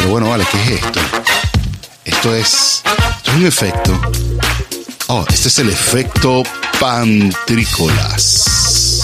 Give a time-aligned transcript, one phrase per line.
[0.00, 0.98] Pero bueno, vale, ¿qué es esto?
[2.06, 4.00] Esto es, esto es un efecto.
[5.08, 6.42] Oh, este es el efecto
[6.80, 9.02] pantrícolas.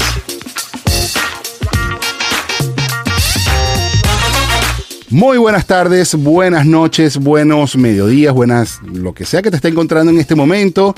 [5.10, 10.10] Muy buenas tardes, buenas noches, buenos mediodías, buenas lo que sea que te esté encontrando
[10.10, 10.94] en este momento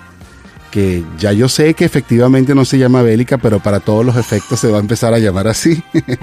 [0.72, 4.60] que ya yo sé que efectivamente no se llama Bélica, pero para todos los efectos
[4.60, 5.84] se va a empezar a llamar así.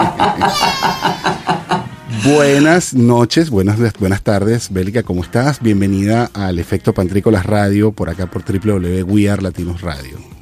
[2.25, 5.61] buenas noches, buenas, buenas tardes, Bélica, ¿cómo estás?
[5.61, 10.40] Bienvenida al Efecto Pantrícolas Radio por acá por www Latinos Radio.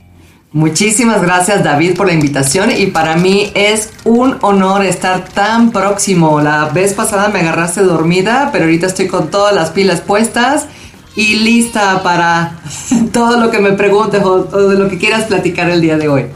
[0.52, 6.40] Muchísimas gracias David por la invitación y para mí es un honor estar tan próximo.
[6.40, 10.66] La vez pasada me agarraste dormida, pero ahorita estoy con todas las pilas puestas
[11.14, 12.54] y lista para
[13.12, 16.26] todo lo que me preguntes o, de lo que quieras platicar el día de hoy.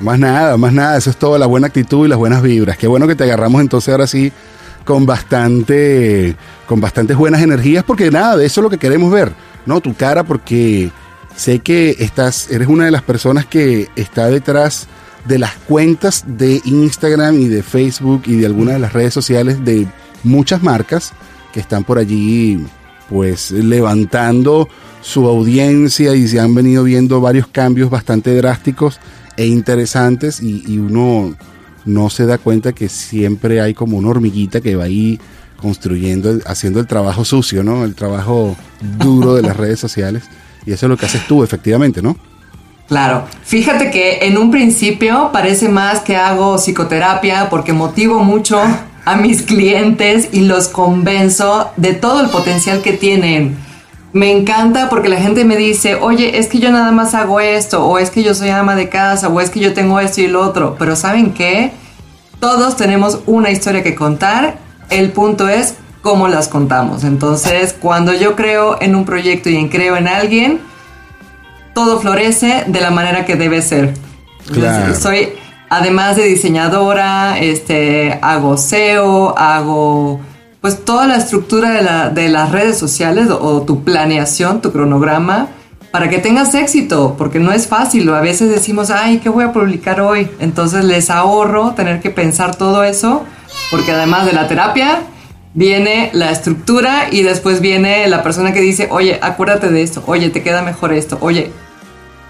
[0.00, 2.76] Más nada, más nada, eso es todo, la buena actitud y las buenas vibras.
[2.76, 4.32] Qué bueno que te agarramos entonces ahora sí
[4.84, 6.34] con bastante,
[6.66, 9.32] con bastantes buenas energías, porque nada, de eso es lo que queremos ver,
[9.64, 9.80] ¿no?
[9.80, 10.90] Tu cara, porque
[11.36, 14.86] sé que estás, eres una de las personas que está detrás
[15.26, 19.64] de las cuentas de Instagram y de Facebook y de algunas de las redes sociales
[19.64, 19.86] de
[20.22, 21.12] muchas marcas
[21.52, 22.64] que están por allí
[23.08, 24.68] pues levantando
[25.02, 28.98] su audiencia y se han venido viendo varios cambios bastante drásticos
[29.36, 31.34] e interesantes y, uno
[31.84, 35.20] no se da cuenta que siempre hay como una hormiguita que va ahí
[35.58, 37.84] construyendo, haciendo el trabajo sucio, ¿no?
[37.84, 38.56] El trabajo
[38.98, 40.24] duro de las redes sociales.
[40.66, 42.16] Y eso es lo que haces tú, efectivamente, ¿no?
[42.88, 48.60] Claro, fíjate que en un principio parece más que hago psicoterapia porque motivo mucho
[49.04, 53.56] a mis clientes y los convenzo de todo el potencial que tienen.
[54.12, 57.84] Me encanta porque la gente me dice, oye, es que yo nada más hago esto,
[57.84, 60.28] o es que yo soy ama de casa, o es que yo tengo esto y
[60.28, 60.76] lo otro.
[60.78, 61.72] Pero ¿saben qué?
[62.38, 64.58] Todos tenemos una historia que contar.
[64.88, 67.02] El punto es cómo las contamos.
[67.02, 70.60] Entonces, cuando yo creo en un proyecto y en creo en alguien,
[71.74, 73.94] todo florece de la manera que debe ser.
[74.52, 74.94] Claro.
[74.94, 75.30] Soy,
[75.70, 80.20] además de diseñadora, este, hago SEO, hago
[80.60, 85.48] pues toda la estructura de, las redes sociales o, tu planeación, tu cronograma,
[85.90, 88.10] para que tengas éxito, porque no es fácil.
[88.10, 90.28] A veces decimos, ay, ¿qué voy a publicar hoy?
[90.38, 93.24] Entonces les ahorro tener que pensar todo eso,
[93.70, 95.02] porque además de la terapia,
[95.54, 100.28] viene la estructura y después viene la persona que dice, oye, acuérdate de esto, oye,
[100.30, 101.50] te queda mejor esto, oye,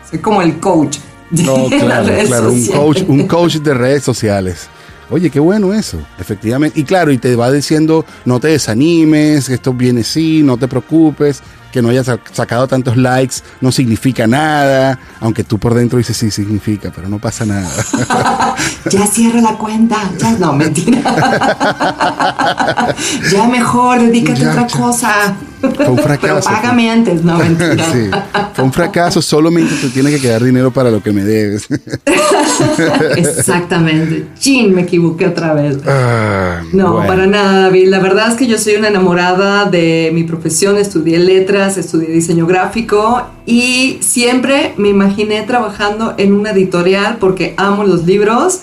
[0.09, 0.99] soy como el coach.
[1.31, 4.69] No, claro, claro, un coach, un coach de redes sociales.
[5.11, 6.79] Oye, qué bueno eso, efectivamente.
[6.79, 11.43] Y claro, y te va diciendo, no te desanimes, esto viene sí, no te preocupes,
[11.75, 16.31] que no hayas sacado tantos likes no significa nada, aunque tú por dentro dices sí
[16.31, 17.69] significa, pero no pasa nada.
[18.93, 21.01] ya cierra la cuenta, ya no, mentira.
[23.33, 25.35] ya mejor, dedícate a otra cosa.
[25.71, 26.49] Fue un fracaso.
[26.49, 27.85] Pero págame antes, no, mentira.
[27.93, 28.11] sí,
[28.55, 31.69] fue un fracaso, solamente te tiene que quedar dinero para lo que me debes.
[33.17, 34.27] Exactamente.
[34.39, 35.79] Chin, me equivoqué otra vez.
[35.87, 37.89] Ah, no, para nada, David.
[37.89, 42.47] La verdad es que yo soy una enamorada de mi profesión, estudié letras estudié diseño
[42.47, 48.61] gráfico y siempre me imaginé trabajando en una editorial porque amo los libros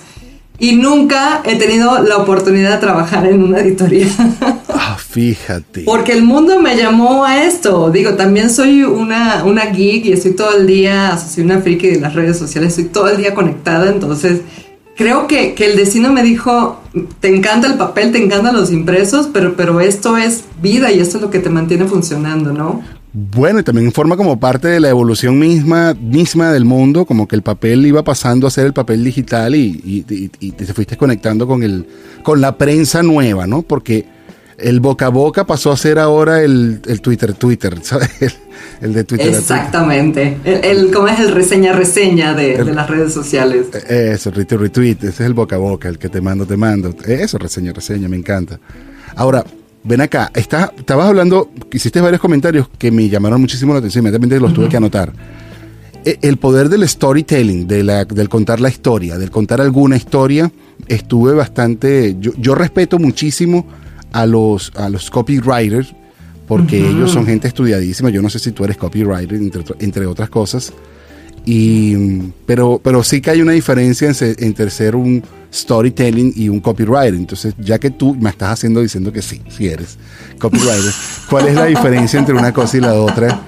[0.62, 4.10] y nunca he tenido la oportunidad de trabajar en una editorial.
[4.84, 5.84] Ah, fíjate.
[5.84, 7.92] Porque el mundo me llamó a esto.
[7.92, 12.00] Digo, también soy una, una geek y estoy todo el día, soy una friki de
[12.00, 14.42] las redes sociales, estoy todo el día conectada, entonces
[14.96, 16.82] creo que, que, el destino me dijo,
[17.20, 21.18] te encanta el papel, te encantan los impresos, pero, pero esto es vida y esto
[21.18, 22.82] es lo que te mantiene funcionando, ¿no?
[23.14, 27.36] Bueno, y también forma como parte de la evolución misma, misma del mundo, como que
[27.36, 31.62] el papel iba pasando a ser el papel digital y, y, te fuiste conectando con,
[31.62, 31.86] el,
[32.24, 33.64] con la prensa nueva, ¿no?
[33.64, 34.06] Porque
[34.58, 38.10] el boca a boca pasó a ser ahora el, Twitter Twitter, ¿sabes?
[38.80, 39.28] El, de Twitter.
[39.28, 40.38] Exactamente.
[40.46, 43.68] El, ¿Cómo es el reseña reseña de, las redes sociales?
[43.90, 46.56] Eh, eso, retweet, retweet, ese es el boca a boca, el que te mando, te
[46.56, 46.96] mando.
[47.06, 48.58] Eso, reseña reseña, me encanta.
[49.16, 49.44] Ahora,
[49.84, 54.40] ven acá, está, estabas hablando, hiciste varios comentarios que me llamaron muchísimo la atención, inmediatamente
[54.40, 55.14] los tuve que anotar.
[56.04, 60.52] E, el poder del storytelling, de la, del contar la historia, del contar alguna historia,
[60.88, 63.66] estuve bastante, yo, yo respeto muchísimo
[64.12, 65.94] a los, a los copywriters,
[66.48, 68.10] porque ellos son gente estudiadísima.
[68.10, 69.40] Yo no sé si tú eres copywriter,
[69.80, 70.74] entre, otras cosas.
[71.46, 75.24] Y, pero, pero sí que hay una diferencia entre ser un
[75.54, 77.16] storytelling y un copywriter.
[77.16, 79.98] Entonces, ya que tú me estás haciendo diciendo que sí, sí eres
[80.40, 80.94] copywriter,
[81.30, 83.42] ¿cuál es la diferencia entre una cosa y la otra?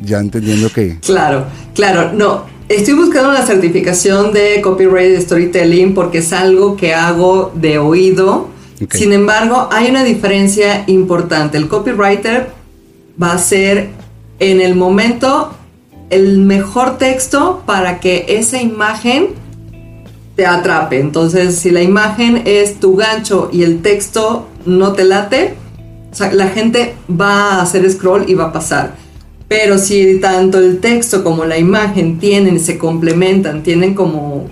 [0.00, 0.98] Ya entendiendo que...
[1.00, 2.46] Claro, claro, no.
[2.68, 8.48] Estoy buscando la certificación de copyright storytelling porque es algo que hago de oído
[8.90, 11.58] sin embargo, hay una diferencia importante.
[11.58, 12.50] El copywriter
[13.22, 13.90] va a ser
[14.38, 15.56] en el momento
[16.12, 19.28] el mejor texto para que esa imagen
[20.36, 21.00] te atrape.
[21.00, 25.54] Entonces, si la imagen es tu gancho y el texto no te late,
[26.32, 28.94] la gente va a hacer scroll y va a pasar.
[29.48, 34.48] Pero si tanto el texto como la imagen tienen, se complementan, tienen como,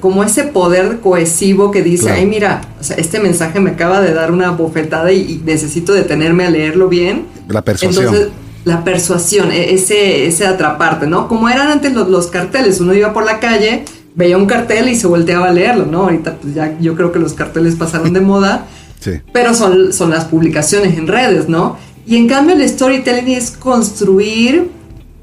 [0.00, 2.60] como ese poder cohesivo que dice, ay mira,
[2.96, 7.26] este mensaje me acaba de dar una bofetada y, necesito detenerme a leerlo bien.
[7.48, 8.04] La persuasión.
[8.04, 8.32] Entonces,
[8.64, 11.28] la persuasión, e, ese, ese atraparte, ¿no?
[11.28, 13.84] Como eran antes los, carteles, uno iba por la calle,
[14.14, 16.02] veía un cartel y se volteaba a leerlo, ¿no?
[16.04, 18.66] Ahorita pues ya yo creo que los carteles pasaron de moda,
[19.00, 19.12] sí.
[19.32, 21.76] pero son, son las publicaciones en redes, ¿no?
[22.06, 24.70] Y en cambio el storytelling es construir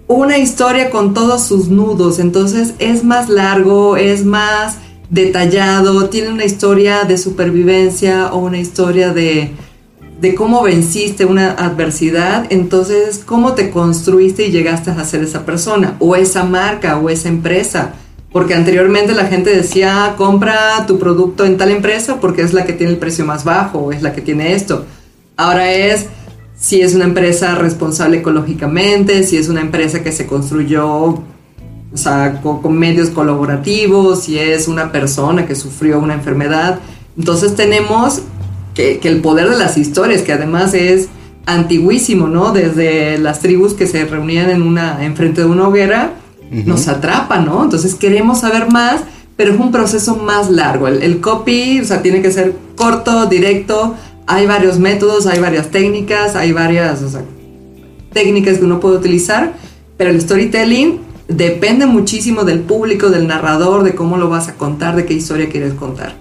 [0.07, 4.77] una historia con todos sus nudos, entonces es más largo, es más
[5.09, 9.51] detallado, tiene una historia de supervivencia o una historia de,
[10.21, 15.95] de cómo venciste una adversidad, entonces cómo te construiste y llegaste a ser esa persona
[15.97, 17.93] o esa marca o esa empresa.
[18.31, 22.73] Porque anteriormente la gente decía, compra tu producto en tal empresa porque es la que
[22.73, 24.85] tiene el precio más bajo o es la que tiene esto.
[25.35, 26.05] Ahora es,
[26.55, 31.23] si es una empresa responsable ecológicamente, si es una empresa que se construyó
[31.93, 36.79] o sea, con, medios colaborativos, si es una persona que sufrió una enfermedad.
[37.17, 38.21] Entonces tenemos
[38.73, 41.09] que, el poder de las historias, que además es
[41.45, 42.51] antiguísimo, ¿no?
[42.51, 46.13] Desde las tribus que se reunían en una, enfrente de una hoguera,
[46.51, 47.63] nos atrapa, ¿no?
[47.63, 49.01] Entonces queremos saber más,
[49.37, 50.87] pero es un proceso más largo.
[50.87, 53.95] El, el copy, o sea, tiene que ser corto, directo,
[54.27, 56.99] hay varios métodos, hay varias técnicas, hay varias
[58.13, 59.53] técnicas que uno puede utilizar,
[59.97, 64.95] pero el storytelling depende muchísimo del público, del narrador, de cómo lo vas a contar,
[64.95, 66.20] de qué historia quieres contar.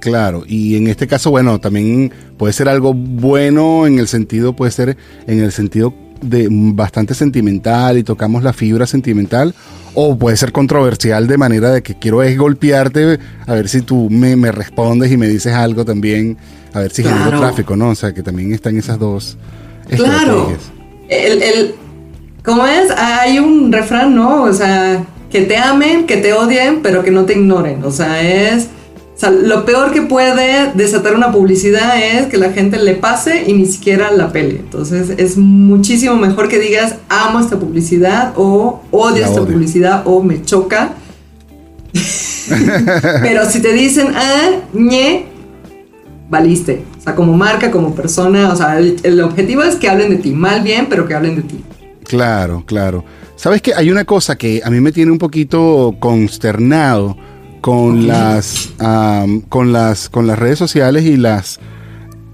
[0.00, 4.70] Claro, y en este caso, bueno, también puede ser algo bueno en el sentido, puede
[4.70, 9.54] ser en el sentido de bastante sentimental y tocamos la fibra sentimental,
[9.94, 14.08] o puede ser controversial de manera de que quiero es golpearte, a ver si tú
[14.10, 16.38] me, me respondes y me dices algo también
[16.72, 17.38] a ver si claro.
[17.38, 17.90] tráfico, ¿no?
[17.90, 19.36] O sea, que también están esas dos
[19.88, 20.56] claro.
[21.08, 21.74] El, el,
[22.44, 22.90] ¿Cómo es?
[22.90, 24.42] Hay un refrán, ¿no?
[24.42, 27.84] O sea, que te amen, que te odien, pero que no te ignoren.
[27.84, 28.68] O sea, es...
[29.14, 33.44] O sea, lo peor que puede desatar una publicidad es que la gente le pase
[33.46, 34.56] y ni siquiera la pele.
[34.56, 40.42] Entonces es muchísimo mejor que digas amo esta publicidad o odio esta publicidad o me
[40.42, 40.94] choca.
[43.22, 45.26] Pero si te dicen ah, ñe,
[46.28, 46.84] valiste.
[46.98, 50.32] O sea, como marca, como persona, o sea, el, objetivo es que hablen de ti,
[50.32, 51.62] mal bien, pero que hablen de ti.
[52.02, 53.04] Claro, claro.
[53.36, 57.16] Sabes que hay una cosa que a mí me tiene un poquito consternado
[57.64, 58.74] con las
[59.48, 61.60] con las con las redes sociales y las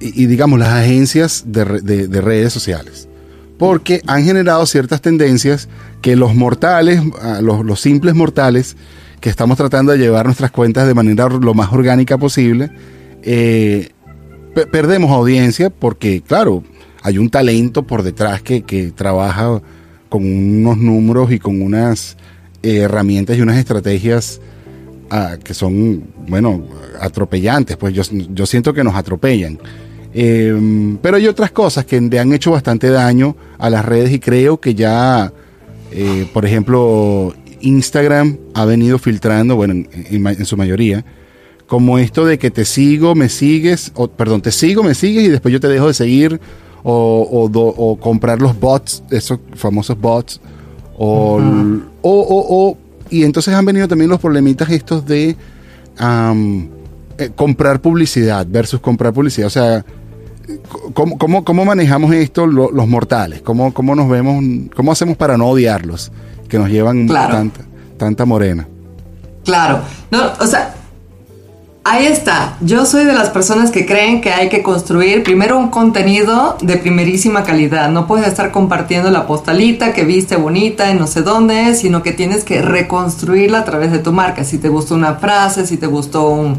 [0.00, 1.64] y, digamos las agencias de,
[2.20, 3.08] redes sociales.
[3.56, 5.68] Porque han generado ciertas tendencias
[6.02, 7.00] que los mortales
[7.42, 8.76] los, los simples mortales
[9.20, 12.72] que estamos tratando de llevar nuestras cuentas de manera lo más orgánica posible
[13.22, 13.90] eh,
[14.72, 16.64] perdemos audiencia porque, claro,
[17.02, 19.62] hay un talento por detrás que, trabaja
[20.08, 22.16] con unos números y con unas
[22.64, 24.40] eh, herramientas y unas estrategias
[25.42, 26.62] que son, bueno,
[27.00, 27.76] atropellantes.
[27.76, 28.02] Pues yo,
[28.32, 29.58] yo siento que nos atropellan.
[30.12, 34.18] Em, pero hay otras cosas que le han hecho bastante daño a las redes y
[34.18, 35.32] creo que ya,
[35.92, 41.04] eh, por ejemplo, Instagram ha venido filtrando, bueno, en, en- en su mayoría,
[41.68, 45.28] como esto de que te sigo, me sigues, o perdón, te sigo, me sigues y
[45.28, 46.40] después yo te dejo de seguir,
[46.82, 50.40] o, o do- o comprar los bots, esos famosos bots,
[50.98, 51.40] o,
[52.02, 52.78] o- o-
[53.10, 55.36] y entonces han venido también los problemitas estos de
[55.98, 59.84] eh, comprar publicidad versus comprar publicidad, o sea,
[60.94, 63.40] ¿Cómo, cómo, cómo manejamos esto lo- los mortales?
[63.40, 64.42] ¿Cómo, ¿Cómo nos vemos?
[64.74, 66.10] ¿Cómo hacemos para no odiarlos?
[66.48, 67.34] Que nos llevan Claro.
[67.34, 67.60] tanta,
[67.96, 68.66] tanta morena.
[69.44, 69.80] Claro.
[70.10, 70.74] No, o sea,
[71.90, 72.56] ahí está.
[72.60, 76.76] Yo soy de las personas que creen que hay que construir primero un contenido de
[76.76, 77.90] primerísima calidad.
[77.90, 82.12] No puedes estar compartiendo la postalita que viste bonita en no sé dónde, sino que
[82.12, 84.44] tienes que reconstruirla a través de tu marca.
[84.44, 86.58] Si te gustó una frase, si te gustó un-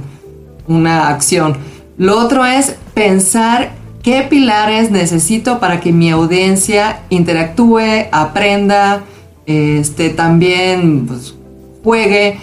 [0.67, 1.57] una acción.
[1.97, 3.71] Lo otro es pensar
[4.03, 9.01] qué pilares necesito para que mi audiencia interactúe, aprenda,
[9.45, 11.35] este, también pues,
[11.83, 12.39] juegue,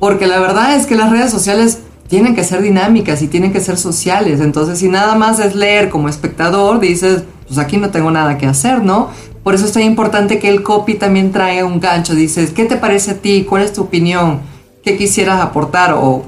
[0.00, 1.80] porque la verdad es que las redes sociales
[2.12, 4.42] tienen que ser dinámicas y tienen que ser sociales.
[4.42, 8.44] Entonces, si nada más es leer como espectador, dices, pues aquí no tengo nada que
[8.44, 9.08] hacer, ¿no?
[9.42, 12.14] Por eso es tan importante que el copy también traiga un gancho.
[12.14, 13.46] Dices, ¿qué te parece a ti?
[13.48, 14.40] ¿Cuál es tu opinión?
[14.84, 15.94] ¿Qué quisieras aportar?
[15.94, 16.24] O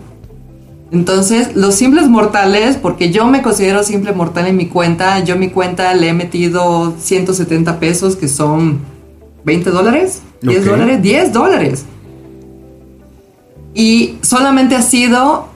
[0.90, 5.50] entonces, los simples mortales, porque yo me considero simple mortal en mi cuenta, yo mi
[5.50, 8.78] cuenta le he metido 170 pesos, que son
[9.44, 10.64] 20 dólares, 10 Ok.
[10.64, 11.84] dólares, 10 dólares.
[13.74, 15.52] Y solamente ha sido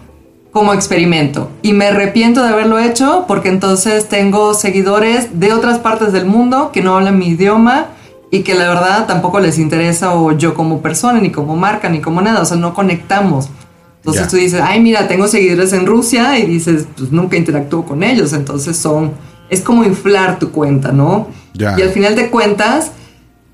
[0.58, 1.50] como experimento.
[1.62, 6.72] Y me arrepiento de haberlo hecho porque entonces tengo seguidores de otras partes del mundo
[6.72, 7.86] que no hablan mi idioma
[8.32, 12.00] y que la verdad tampoco les interesa o yo como persona, ni como marca, ni
[12.00, 12.42] como nada.
[12.42, 13.50] O sea, no conectamos.
[13.98, 14.28] Entonces Ya.
[14.28, 18.32] tú dices, ay, mira, tengo seguidores en Rusia y dices, pues nunca interactúo con ellos.
[18.32, 19.12] Entonces son,
[19.50, 21.28] es como inflar tu cuenta, ¿no?
[21.54, 21.76] Ya.
[21.78, 22.90] Y al final de cuentas,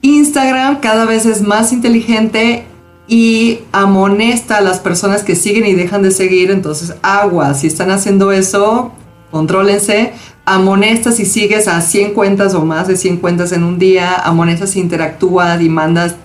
[0.01, 2.65] Instagram cada vez es más inteligente
[3.07, 6.51] y amonesta a las personas que siguen y dejan de seguir.
[6.51, 8.93] Entonces, agua, si están haciendo eso,
[9.31, 10.13] contrólense.
[10.47, 14.15] Amonesta si sigues a 100 cuentas o más de 100 cuentas en un día.
[14.15, 16.17] Amonesta si interactúas y mandas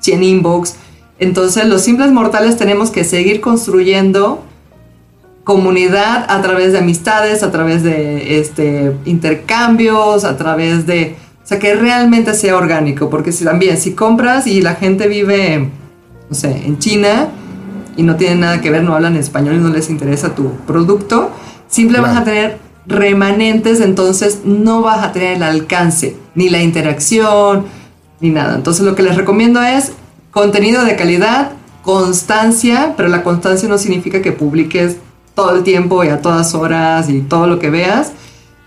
[0.00, 0.76] 100 inbox.
[1.18, 4.42] Entonces, los simples mortales tenemos que seguir construyendo
[5.44, 11.14] comunidad a través de amistades, a través de este, intercambios, a través de...
[11.44, 15.70] O sea, que realmente sea orgánico, porque si también, si compras y la gente vive,
[16.28, 17.28] no sé, en China
[17.96, 21.30] y no tienen nada que ver, no hablan español y no les interesa tu producto,
[21.68, 27.64] siempre vas a tener remanentes, entonces no vas a tener el alcance, ni la interacción,
[28.20, 28.54] ni nada.
[28.54, 29.92] Entonces lo que les recomiendo es
[30.30, 31.52] contenido de calidad,
[31.82, 34.96] constancia, pero la constancia no significa que publiques
[35.34, 38.12] todo el tiempo y a todas horas y todo lo que veas,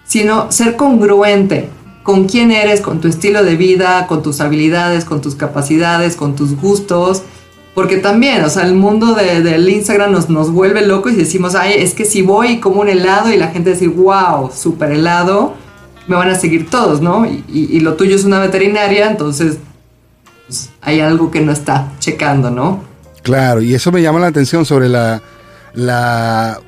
[0.05, 1.69] sino ser congruente
[2.03, 6.35] con quién eres, con tu estilo de vida, con tus habilidades, con tus capacidades, con
[6.35, 7.23] tus gustos.
[7.79, 11.55] Porque también, o sea, el mundo de- del Instagram nos, nos vuelve locos y decimos,
[11.55, 14.91] ay, es que si voy y como un helado y la gente dice, wow, súper
[14.91, 15.53] helado,
[16.05, 17.25] me van a seguir todos, ¿no?
[17.25, 19.59] Y, lo tuyo es una veterinaria, entonces
[20.45, 22.83] pues, hay algo que no está checando, ¿no?
[23.23, 25.21] Claro, y eso me llama la atención sobre la.
[25.73, 26.59] la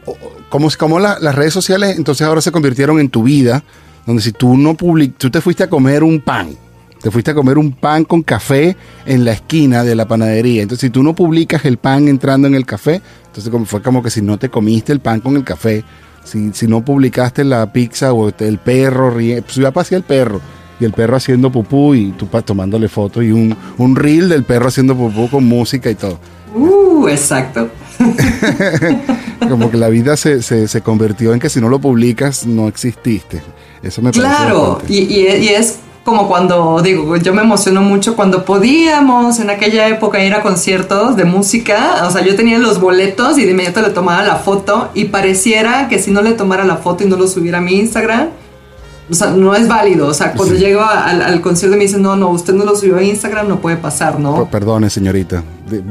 [0.50, 3.66] cómo, cómo la- las redes sociales entonces ahora se convirtieron en tu vida,
[4.06, 6.56] donde si tú no public, tú te fuiste a comer un pan,
[7.02, 10.62] te fuiste a comer un pan con café en la esquina de la panadería.
[10.62, 14.04] Entonces, si tú no publicas el pan entrando en el café, entonces como fue como
[14.04, 15.84] que si no te comiste el pan con el café,
[16.24, 20.40] si, si no publicaste la pizza o el perro, pues ya pasé el perro.
[20.80, 24.68] Y el perro haciendo pupú y tú tomándole fotos y un, un reel del perro
[24.68, 26.20] haciendo pupú con música y todo.
[26.56, 27.70] Uh, exacto.
[29.48, 32.68] Como que la vida se, se, se convirtió en que si no lo publicas no
[32.68, 33.42] exististe.
[33.84, 38.16] Eso me parece Claro, y, y- y es como cuando, digo, yo me emociono mucho
[38.16, 42.82] cuando podíamos en aquella época ir a conciertos de música, o sea, yo tenía los
[42.82, 46.64] boletos y de inmediato le tomaba la foto y pareciera que si no le tomara
[46.66, 48.30] la foto y no lo subiera a mi Instagram,
[49.10, 50.62] o sea, no es válido, o sea, cuando Sí.
[50.62, 53.60] llego al, al concierto me dicen, no, no, usted no lo subió a Instagram, no
[53.60, 54.46] puede pasar, ¿no?
[54.50, 55.44] Perdone, señorita.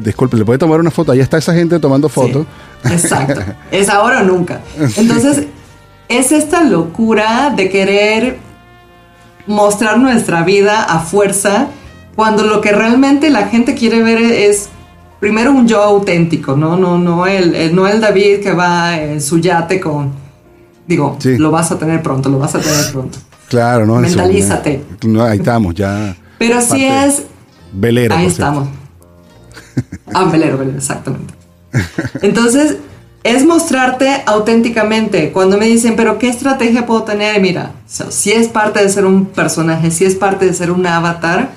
[0.03, 1.13] Disculpe, ¿le puede tomar una foto?
[1.13, 2.47] Ahí está esa gente tomando fotos.
[2.85, 3.43] Sí, exacto.
[3.71, 4.61] Es ahora o nunca.
[4.97, 5.45] Entonces,
[6.09, 8.39] es esta locura de querer
[9.51, 11.69] mostrar nuestra vida a fuerza
[12.17, 14.69] cuando lo que realmente la gente quiere ver es
[15.21, 19.21] primero un yo auténtico, no no no el, el- no el David que va en
[19.21, 20.13] su yate con
[20.87, 21.37] digo, Sí.
[21.39, 23.19] lo vas a tener pronto, lo vas a tener pronto.
[23.49, 24.01] Claro, ¿no?
[24.03, 24.85] Eso, Mentalízate.
[25.07, 26.17] no, ahí estamos, ya.
[26.39, 27.23] Pero Parte- es
[27.73, 28.15] Velero.
[28.15, 28.51] Ahí por cierto.
[28.53, 28.69] estamos.
[30.15, 31.33] Ah, velero, velero, exactamente.
[32.23, 32.77] Entonces,
[33.23, 35.33] es mostrarte auténticamente.
[35.33, 37.41] Cuando me dicen, pero ¿qué estrategia puedo tener?
[37.41, 41.53] Mira, si es parte de ser un personaje, si es parte de ser un avatar,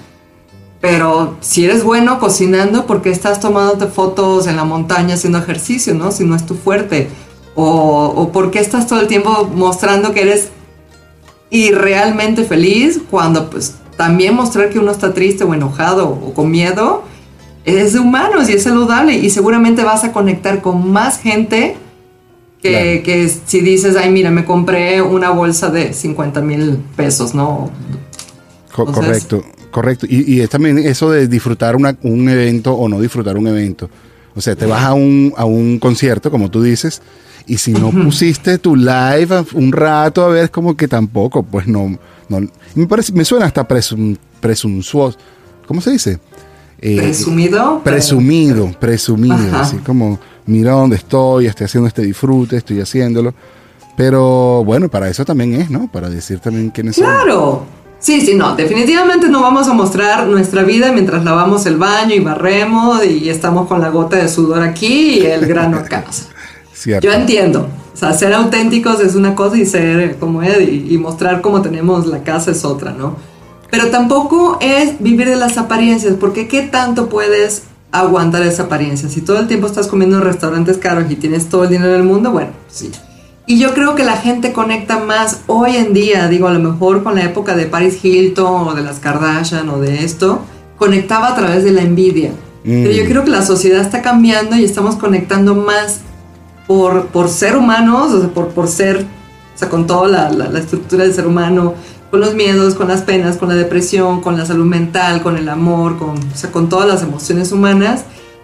[0.82, 5.94] Pero si eres bueno cocinando, ¿por qué estás tomándote fotos en la montaña haciendo ejercicio,
[5.94, 6.12] no?
[6.12, 7.08] Si no es tu fuerte.
[7.56, 10.50] O, o por qué estás todo el tiempo mostrando que eres
[11.50, 17.04] irrealmente feliz cuando pues también mostrar que uno está triste o enojado o con miedo
[17.66, 21.78] es de humanos y es saludable y seguramente vas a conectar con más gente
[22.62, 27.70] que, si dices, ay, mira, me compré una bolsa de 50 mil pesos, ¿no?
[28.72, 30.06] correcto, correcto.
[30.10, 33.90] Y, es también eso de disfrutar un evento o no disfrutar un evento.
[34.36, 37.02] O sea, te vas a un, a un concierto, como tú dices,
[37.46, 41.98] y si no pusiste tu live un rato a ver, como que tampoco, pues no.
[42.30, 45.18] no me, parece, me suena hasta presum, presuntuoso.
[45.68, 46.20] ¿Cómo se dice?
[46.86, 47.82] Eh, presumido.
[47.82, 49.56] Presumido, presumido.
[49.56, 53.34] Así como, mira dónde estoy, estoy haciendo este disfrute, estoy haciéndolo.
[53.96, 55.90] Pero bueno, para eso también es, ¿no?
[55.90, 57.06] Para decir también quiénes son.
[57.06, 57.64] Claro.
[58.00, 62.20] Sí, sí, no, definitivamente no vamos a mostrar nuestra vida mientras lavamos el baño y
[62.20, 66.04] barremos y estamos con la gota de sudor aquí y el grano acá.
[67.02, 67.70] Yo entiendo.
[67.94, 72.06] O sea, ser auténticos es una cosa y ser como Ed y, mostrar cómo tenemos
[72.08, 73.16] la casa es otra, ¿no?
[73.74, 79.10] Pero tampoco es vivir de las apariencias, porque ¿qué tanto puedes aguantar esa apariencia?
[79.10, 82.04] Si todo el tiempo estás comiendo en restaurantes caros y tienes todo el dinero del
[82.04, 82.92] mundo, bueno, sí.
[83.48, 87.02] Y yo creo que la gente conecta más hoy en día, digo, a lo mejor
[87.02, 90.42] con la época de Paris Hilton o de las Kardashian o de esto,
[90.78, 92.30] conectaba a través de la envidia.
[92.64, 93.08] Pero yo mm.
[93.08, 96.02] creo que la sociedad está cambiando y estamos conectando más
[96.68, 100.60] por, por ser humanos, o sea, por, por ser, o sea, con toda la, la,
[100.60, 101.74] estructura del ser humano,
[102.14, 105.50] con los miedos, con las penas, con la depresión, con la salud mental, con el
[105.50, 108.04] amor, con, o sea, con todas las emociones humanas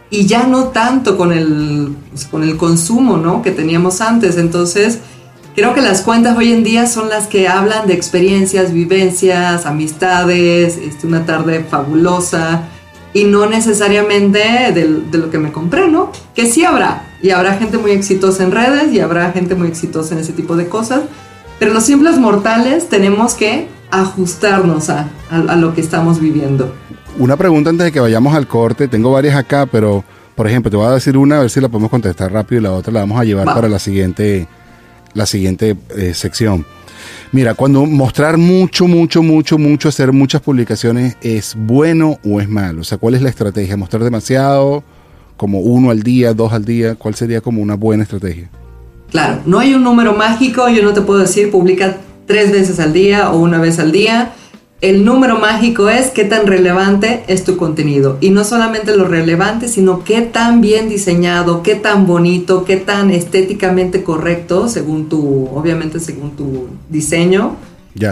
[0.09, 1.95] y ya no tanto con el,
[2.31, 3.43] con el consumo ¿no?
[3.43, 4.38] que teníamos antes.
[4.38, 4.97] Entonces,
[5.53, 10.75] creo que las cuentas hoy en día son las que hablan de experiencias, vivencias, amistades,
[10.75, 12.63] este, una tarde fabulosa
[13.13, 14.39] y no necesariamente
[14.73, 16.11] de, de, lo que me compré, ¿no?
[16.33, 20.15] Que sí habrá, y habrá gente muy exitosa en redes y habrá gente muy exitosa
[20.15, 21.01] en ese tipo de cosas,
[21.60, 26.74] pero los simples mortales tenemos que ajustarnos a, a, lo que estamos viviendo.
[27.17, 30.04] Una pregunta antes de que vayamos al corte, tengo varias acá, pero
[30.36, 32.63] por ejemplo, te voy a decir una, a ver si la podemos contestar rápido y
[32.63, 34.48] la otra la vamos a llevar para la siguiente,
[35.13, 36.65] la siguiente eh, sección.
[37.32, 42.82] Mira, cuando mostrar mucho, mucho, mucho, mucho, hacer muchas publicaciones, ¿es bueno o es malo?
[42.82, 43.78] O sea, ¿cuál es la estrategia?
[43.78, 44.84] ¿Mostrar demasiado?
[45.39, 48.50] como uno al día, dos al día, ¿cuál sería como una buena estrategia?
[49.12, 52.93] Claro, no hay un número mágico, yo no te puedo decir publica tres veces al
[52.93, 54.34] día o una vez al día.
[54.82, 58.17] El número mágico es qué tan relevante es tu contenido.
[58.22, 63.12] Y no solamente lo relevante, sino qué tan bien diseñado, qué tan bonito, qué tan
[63.12, 67.58] estéticamente correcto, según tu, obviamente según tu diseño,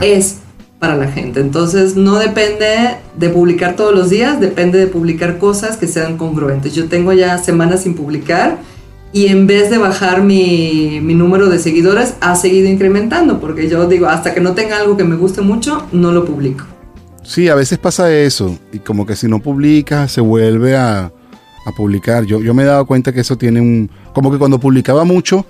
[0.02, 0.40] es
[0.80, 1.40] para la gente.
[1.40, 6.76] Entonces no depende de publicar todos los días, depende de publicar cosas que sean congruentes.
[6.76, 8.58] Yo tengo ya semanas sin publicar
[9.14, 14.08] y en vez de bajar mi, número de seguidores ha seguido incrementando porque yo digo,
[14.08, 16.66] hasta que no tenga algo que me guste mucho, no lo publico.
[17.24, 21.12] Sí, a veces pasa eso y como que si no publicas se vuelve a,
[21.66, 22.24] a publicar.
[22.24, 23.90] Yo, yo me he dado cuenta que eso tiene un...
[24.14, 25.46] Como que cuando publicaba mucho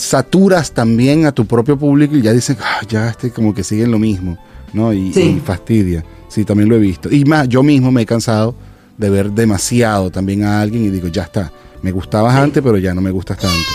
[0.00, 3.90] saturas también a tu propio público y ya dicen, ah, ya este como que siguen
[3.90, 4.38] lo mismo,
[4.72, 4.92] ¿no?
[4.92, 5.12] Y,
[5.44, 6.04] fastidia.
[6.28, 7.12] Sí, también lo he visto.
[7.12, 8.54] Y más, yo mismo me he cansado
[8.96, 12.94] de ver demasiado también a alguien y digo, ya está, me gustabas antes, pero ya
[12.94, 13.70] no me gustas tanto.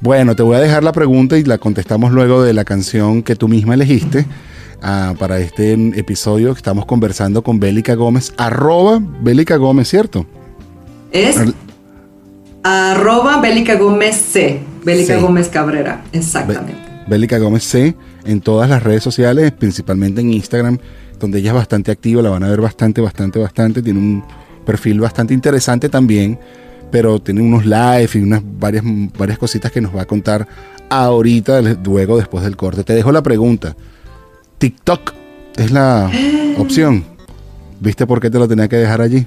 [0.00, 3.36] Bueno, te voy a dejar la pregunta y la contestamos luego de la canción que
[3.36, 4.26] tú misma elegiste.
[4.82, 10.24] Ah, para este episodio estamos conversando con Bélica Gómez, arroba Bélica Gómez, ¿cierto?
[11.12, 11.36] Es
[12.62, 14.60] arroba Bélica Gómez C.
[14.84, 16.80] Bélica Gómez Cabrera, exactamente.
[17.06, 20.78] Bélica Gómez C en todas las redes sociales, principalmente en Instagram,
[21.18, 23.82] donde ella es bastante activa, la van a ver bastante, bastante, bastante.
[23.82, 24.24] Tiene un
[24.64, 26.38] perfil bastante interesante también,
[26.90, 28.84] pero tiene unos live y unas varias,
[29.16, 30.46] varias cositas que nos va a contar
[30.88, 32.84] ahorita, luego después del corte.
[32.84, 33.76] Te dejo la pregunta.
[34.58, 35.12] TikTok
[35.56, 36.10] es la
[36.58, 37.04] opción.
[37.80, 39.26] ¿Viste por qué te lo tenía que dejar allí?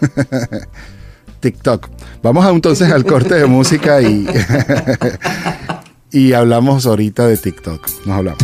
[1.40, 1.88] TikTok.
[2.22, 4.26] Vamos entonces al corte de música y,
[6.10, 7.88] y hablamos ahorita de TikTok.
[8.04, 8.42] Nos hablamos.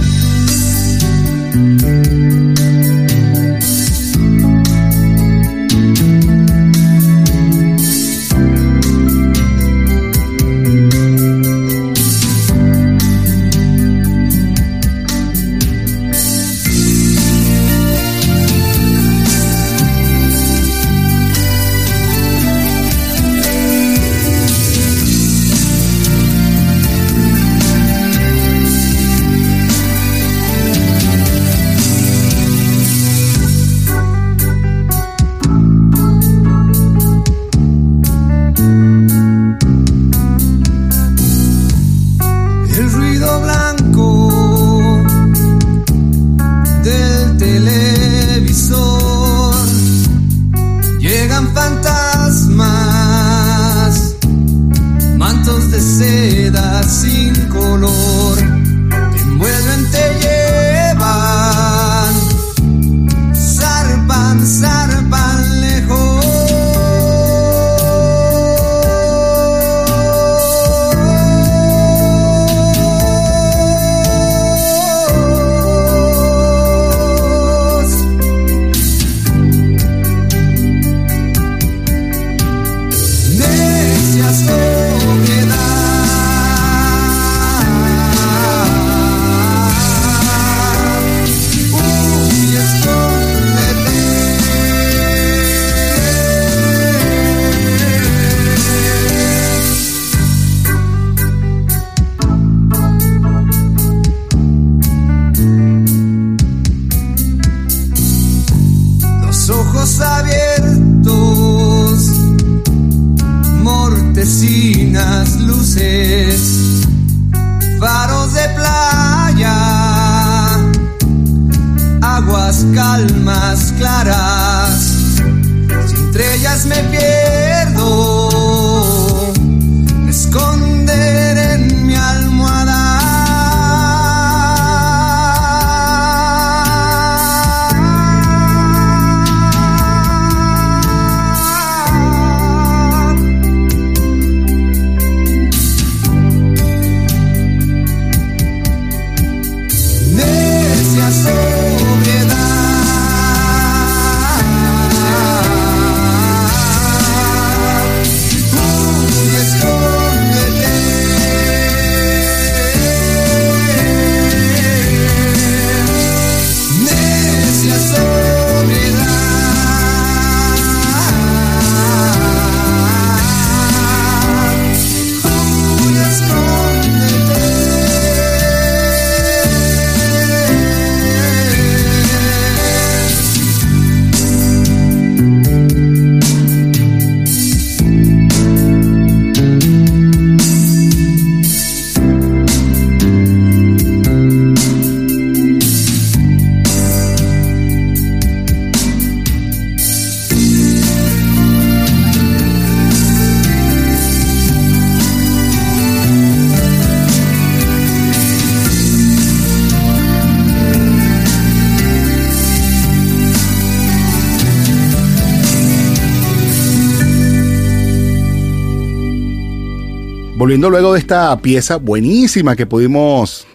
[220.43, 223.47] Volviendo luego de esta pieza buenísima que pudimos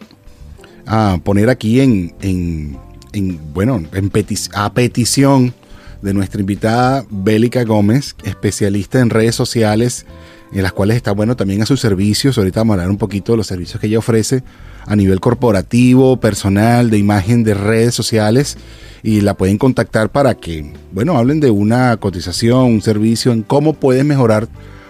[0.85, 2.77] ah, poner aquí en, en-
[3.11, 5.53] en, bueno, en peti- a petición
[6.01, 10.05] de nuestra invitada Bélica Gómez, especialista en redes sociales,
[10.53, 12.37] en las cuales está bueno también a sus servicios.
[12.37, 14.41] Ahorita vamos a hablar un poquito de los servicios que ella ofrece
[14.85, 18.57] a nivel corporativo, personal, de imagen de redes sociales.
[19.03, 23.73] Y la pueden contactar para que, bueno, hablen de una cotización, un servicio, en cómo
[23.73, 24.47] puedes mejorar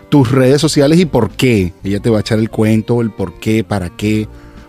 [0.10, 1.74] tus redes sociales y por qué.
[1.84, 4.28] Ella te va a echar el cuento, el por qué, para qué,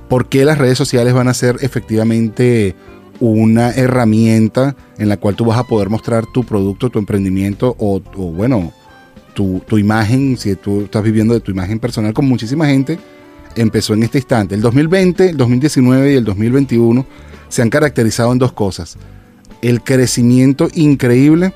[0.09, 2.75] por qué las redes sociales van a ser efectivamente
[3.21, 8.01] una herramienta en la cual tú vas a poder mostrar tu producto, tu emprendimiento o,
[8.01, 8.73] bueno,
[9.35, 12.99] tu, tu imagen, si tú estás viviendo de tu imagen personal con muchísima gente,
[13.57, 14.55] empezó en este instante.
[14.55, 17.07] El 2020, el 2019 y el 2021
[17.49, 18.97] se han caracterizado en dos cosas.
[19.63, 21.53] El crecimiento increíble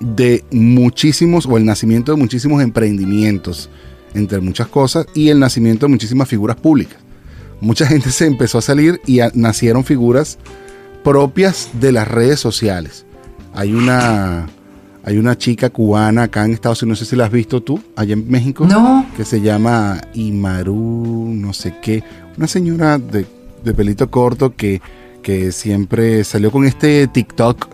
[0.00, 3.68] de muchísimos o el nacimiento de muchísimos emprendimientos,
[4.14, 6.98] entre muchas cosas, y el nacimiento de muchísimas figuras públicas.
[7.60, 10.38] Mucha gente se empezó a salir y a- nacieron figuras
[11.04, 13.04] propias de las redes sociales.
[13.54, 14.46] Hay una,
[15.02, 17.80] hay una chica cubana acá en Estados Unidos, no sé si la has visto tú,
[17.96, 19.06] allá en México, No.
[19.16, 22.02] que se llama Imaru, no sé qué,
[22.38, 23.26] una señora de,
[23.64, 24.80] de pelito corto que,
[25.22, 27.68] que siempre salió con este TikTok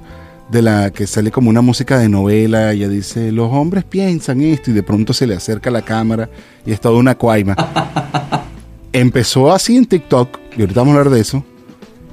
[0.50, 4.70] de la que sale como una música de novela, ella dice, los hombres piensan esto
[4.70, 6.28] y de pronto se le acerca la cámara
[6.64, 7.56] y es toda una cuaima.
[8.92, 11.44] Empezó así en TikTok, y ahorita vamos a hablar de eso,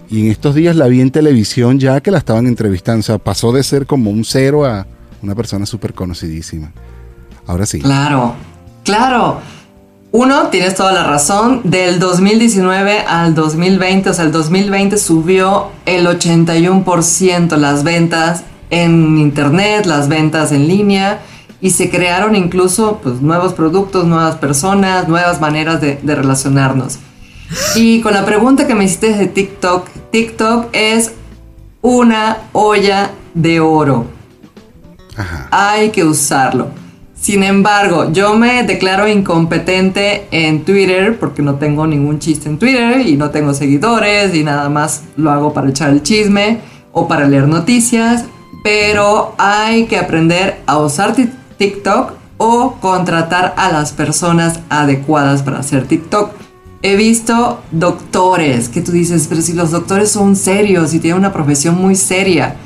[0.09, 3.17] y en estos días la vi en televisión ya que la estaban entrevistando, o sea,
[3.17, 4.85] pasó de ser como un cero a
[5.21, 6.71] una persona súper conocidísima.
[7.45, 7.79] Ahora sí.
[7.79, 8.35] Claro,
[8.83, 9.39] claro.
[10.15, 16.05] Uno, tienes toda la razón, del 2019 al 2020, o sea, el 2020 subió el
[16.05, 21.23] 81% las ventas en internet, las ventas en línea,
[21.61, 26.99] y se crearon incluso pues, nuevos productos, nuevas personas, nuevas maneras de, de relacionarnos.
[27.75, 31.13] Y con la pregunta que me hiciste de TikTok, TikTok es
[31.81, 34.05] una olla de oro.
[35.49, 36.82] Hay que usarlo.
[37.23, 42.99] Sin embargo, yo me declaro incompetente en Twitter porque no tengo ningún chiste en Twitter
[43.07, 46.59] y no tengo seguidores y nada más lo hago para echar el chisme
[46.91, 48.25] o para leer noticias.
[48.61, 51.15] Pero hay que aprender a usar
[51.57, 56.31] TikTok o contratar a las personas adecuadas para hacer TikTok.
[56.81, 61.31] He visto doctores que tú dices, pero si los doctores son serios y tienen una
[61.31, 62.57] profesión muy seria,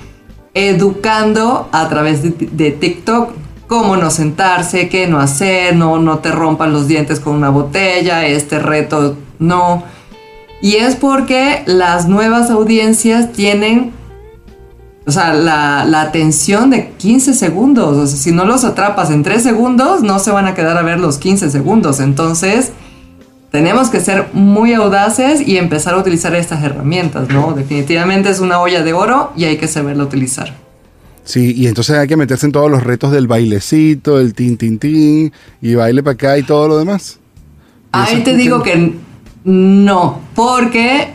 [0.56, 6.74] educando a través de, TikTok cómo no sentarse, qué no hacer, no, no te rompan
[6.74, 9.84] los dientes con una botella, este reto no.
[10.62, 13.92] Y es porque las nuevas audiencias tienen,
[15.06, 18.10] o sea, la, la, atención de 15 segundos.
[18.12, 21.20] Si no los atrapas en 3 segundos, no se van a quedar a ver los
[21.20, 22.00] 15 segundos.
[22.00, 22.72] Entonces,
[23.52, 27.54] tenemos que ser muy audaces y empezar a utilizar estas herramientas, ¿no?
[27.54, 30.67] Definitivamente es una olla de oro y hay que saberla utilizar.
[31.28, 34.80] Sí, y entonces hay que meterse en todos los retos del bailecito, el tin tin
[34.80, 37.20] tin, y baile para acá y todo lo demás.
[37.92, 38.94] Ahí te digo que
[39.44, 41.10] no, porque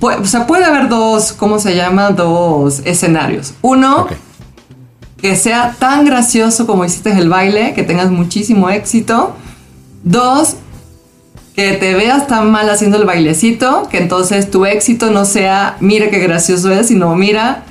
[0.00, 2.10] o sea, puede haber dos, ¿cómo se llama?
[2.10, 3.54] Dos escenarios.
[3.62, 4.08] Uno,
[5.16, 9.36] que sea tan gracioso como hiciste el baile, que tengas muchísimo éxito.
[10.02, 10.56] Dos,
[11.54, 16.10] que te veas tan mal haciendo el bailecito, que entonces tu éxito no sea, mira
[16.10, 17.62] qué gracioso es, sino mira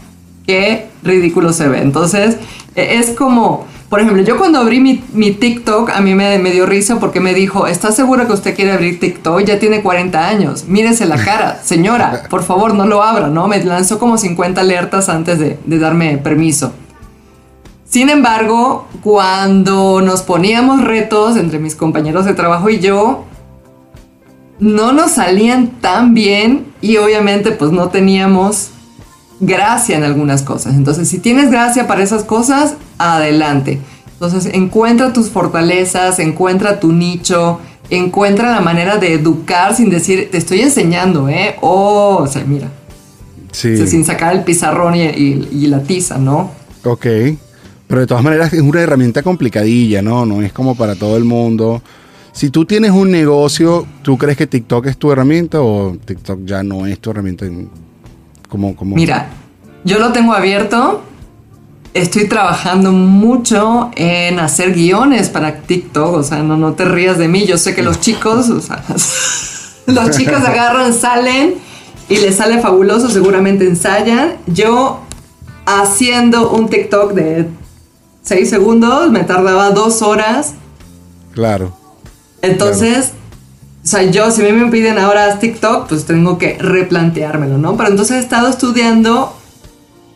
[0.46, 1.82] qué ridículo se ve.
[1.82, 2.38] Entonces,
[2.76, 7.00] e, es como, por ejemplo, yo cuando abrí mi, TikTok, a mí me, dio risa
[7.00, 9.42] porque me dijo, ¿está segura que usted quiere abrir TikTok?
[9.44, 13.48] Ya tiene 40 años, mírese la cara, señora, por favor, no lo abra, ¿no?
[13.48, 16.74] Me lanzó como 50 alertas antes de, de darme permiso.
[17.88, 23.26] Sin embargo, cuando nos poníamos retos entre mis compañeros de trabajo y yo,
[24.60, 28.72] no nos salían tan bien y obviamente pues no teníamos
[29.40, 30.76] gracia en algunas cosas.
[30.76, 33.80] Entonces, si tienes gracia para esas cosas, adelante.
[34.14, 40.38] Entonces, encuentra tus fortalezas, encuentra tu nicho, encuentra la manera de educar sin decir, te
[40.38, 41.56] estoy enseñando, ¿eh?
[41.62, 42.72] Oh, o sea, mira.
[43.52, 43.88] Sí.
[43.88, 46.52] sin sacar el pizarrón y, la tiza, ¿no?
[46.84, 47.06] Ok.
[47.88, 50.26] Pero de todas maneras es una herramienta complicadilla, ¿no?
[50.26, 51.82] No es como para todo el mundo.
[52.34, 56.64] Si tú tienes un negocio, ¿tú crees que TikTok es tu herramienta o TikTok ya
[56.64, 57.46] no es tu herramienta?
[58.56, 58.96] Como, como...
[58.96, 59.28] Mira,
[59.84, 61.04] yo lo tengo abierto.
[61.94, 66.16] Estoy trabajando mucho en hacer guiones para TikTok.
[66.16, 67.46] O sea, no, no te rías de mí.
[67.46, 68.82] Yo sé que los chicos, o sea,
[69.88, 71.56] los chicos agarran, salen
[72.08, 73.10] y les sale fabuloso.
[73.10, 74.38] Seguramente ensayan.
[74.48, 75.02] Yo
[75.66, 77.50] haciendo un TikTok de
[78.22, 80.54] 6 segundos me tardaba dos horas.
[81.34, 81.76] Claro
[82.46, 83.12] entonces,
[83.86, 87.78] o sea, yo, si a mí me piden ahora TikTok, pues tengo que replanteármelo, ¿no?
[87.78, 89.38] Pero entonces he estado estudiando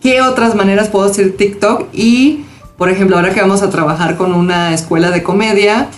[0.02, 2.46] qué otras maneras puedo hacer TikTok y,
[2.80, 5.90] por ejemplo, ahora que vamos a trabajar con una escuela de comedia,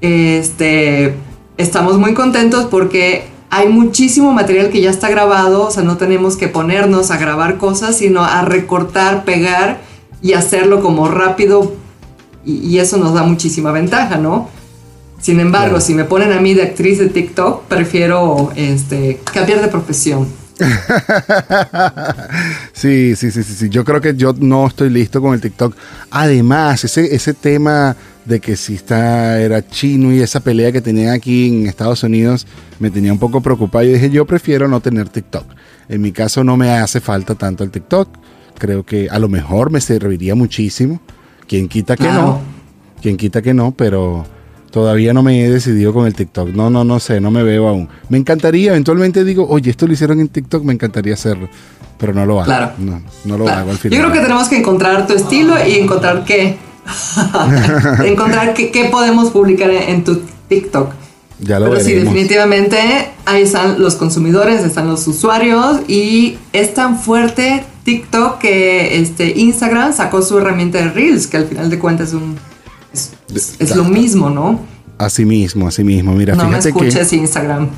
[0.00, 1.14] este,
[1.56, 6.36] estamos muy contentos porque hay muchísimo material que ya está grabado, o sea, no tenemos
[6.36, 9.78] que ponernos a grabar cosas, sino a recortar, pegar
[10.20, 11.74] y hacerlo como rápido
[12.44, 14.48] y, y eso nos da muchísima ventaja, ¿no?
[15.20, 19.68] Sin embargo, si me ponen a mí de actriz de TikTok, prefiero este, cambiar de
[19.68, 20.40] profesión.
[22.72, 25.74] sí, sí, sí, sí, Yo creo que yo no estoy listo con el TikTok.
[26.10, 31.14] Además, ese, ese tema de que si está, era chino y esa pelea que tenían
[31.14, 32.46] aquí en Estados Unidos
[32.78, 33.84] me tenía un poco preocupado.
[33.84, 35.44] Y dije, yo prefiero no tener TikTok.
[35.88, 38.08] En mi caso no me hace falta tanto el TikTok.
[38.58, 41.00] Creo que a lo mejor me serviría muchísimo.
[41.46, 42.40] Quien quita que no.
[43.02, 44.26] Quien quita que no, pero
[44.70, 46.50] Todavía no me he decidido con el TikTok.
[46.50, 47.88] No, no, no sé, no me veo aún.
[48.08, 51.48] Me encantaría, eventualmente digo, oye, esto lo hicieron en TikTok, me encantaría hacerlo.
[51.98, 52.46] Pero no lo hago.
[52.46, 52.72] Claro.
[52.78, 53.98] No, no lo hago al final.
[53.98, 56.56] Yo creo que tenemos que encontrar tu estilo y encontrar qué.
[58.04, 60.92] encontrar qué, podemos publicar en, tu TikTok.
[61.40, 62.78] Ya lo Pero sí, definitivamente
[63.24, 69.94] ahí están los consumidores, están los usuarios y es tan fuerte TikTok que este Instagram
[69.94, 72.36] sacó su herramienta de Reels, que al final de cuentas es un
[72.92, 74.60] es, lo mismo, ¿no?
[74.98, 76.12] Así mismo, así mismo.
[76.12, 77.68] Mira, no me escuches Instagram.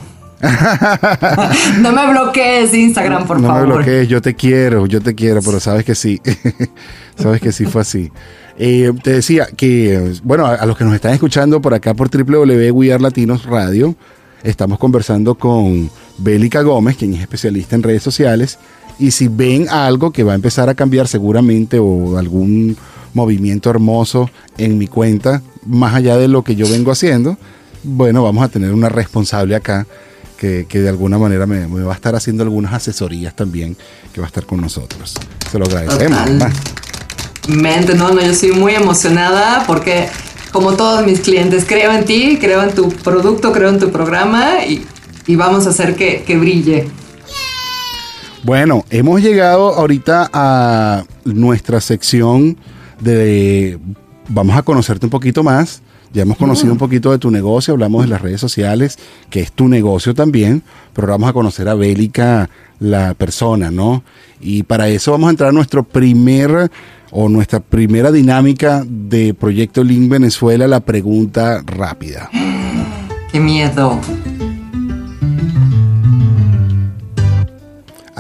[1.81, 3.63] no me bloquees Instagram, por favor.
[3.63, 6.21] No me bloquees, yo te quiero, yo te quiero, pero sabes que sí.
[7.17, 8.11] sabes que sí fue así.
[8.59, 12.99] Eh, te decía que, bueno, a, los que nos están escuchando por acá por www
[12.99, 13.95] Latinos Radio,
[14.43, 18.59] estamos conversando con Bélica Gómez, quien es especialista en redes sociales.
[18.99, 22.77] Y si ven algo que va a empezar a cambiar seguramente o algún
[23.15, 27.37] movimiento hermoso en mi cuenta, más allá de lo que yo vengo haciendo,
[27.83, 29.87] bueno, vamos a tener una responsable acá
[30.37, 33.77] que, que de alguna manera me, me va a estar haciendo algunas asesorías también,
[34.13, 35.15] que va a estar con nosotros.
[35.51, 36.53] Se lo agradecemos.
[37.49, 40.09] Mente, no, no, yo estoy muy emocionada porque
[40.53, 44.65] como todos mis clientes, creo en ti, creo en tu producto, creo en tu programa
[44.65, 44.85] y,
[45.27, 46.89] y vamos a hacer que, que brille.
[48.45, 52.57] Bueno, hemos llegado ahorita a nuestra sección
[53.01, 53.79] de
[54.29, 55.83] vamos a conocerte un poquito más.
[56.13, 58.99] Ya hemos conocido un poquito de tu negocio, hablamos de las redes sociales,
[59.31, 62.51] que es tu negocio también, pero ahora vamos a conocer a Bélica,
[62.81, 64.03] la persona, ¿no?
[64.39, 66.71] Y para eso vamos a entrar a nuestro primer
[67.13, 72.29] o nuestra primera dinámica de Proyecto Link Venezuela, la pregunta rápida.
[73.33, 73.99] Qué miedo.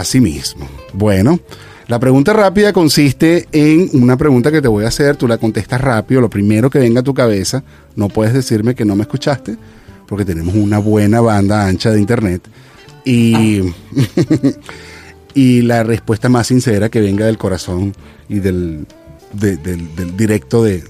[0.03, 0.69] Así mismo.
[0.93, 1.39] Bueno,
[1.87, 5.81] la pregunta rápida consiste en una pregunta que te voy a hacer, tú la contestas
[5.81, 7.63] rápido, lo primero que venga a tu cabeza,
[7.97, 9.57] no puedes decirme que no me escuchaste,
[10.09, 12.43] porque tenemos una buena banda ancha de internet.
[13.05, 13.61] Y,
[15.35, 17.95] y la respuesta más sincera que venga del corazón
[18.29, 18.87] y del,
[19.33, 20.85] de- del, del directo de,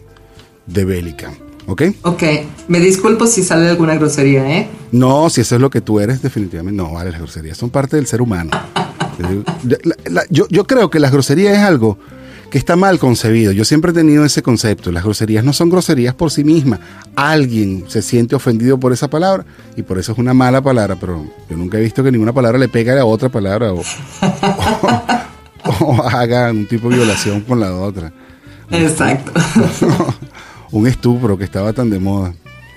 [0.67, 1.33] de Bélica.
[1.67, 1.83] ¿Ok?
[2.03, 2.23] Ok,
[2.67, 4.69] me disculpo si sale alguna grosería, ¿eh?
[4.91, 7.97] No, si eso es lo que tú eres, definitivamente no, vale, las groserías son parte
[7.97, 8.51] del ser humano.
[9.19, 11.99] La- la- yo, yo creo que las groserías es algo
[12.51, 13.53] que está mal concebido.
[13.53, 14.93] Yo siempre he tenido ese concepto.
[14.93, 16.81] Las groserías no son groserías por sí mismas.
[17.17, 19.47] Alguien se siente ofendido por esa palabra
[19.77, 22.59] y por eso es una mala palabra, pero yo nunca he visto que ninguna palabra
[22.59, 27.75] le pegue a otra palabra o, o- o haga un tipo de violación con la
[27.75, 28.13] otra.
[28.71, 29.33] Exacto.
[30.73, 32.35] un estupro que estaba tan de moda.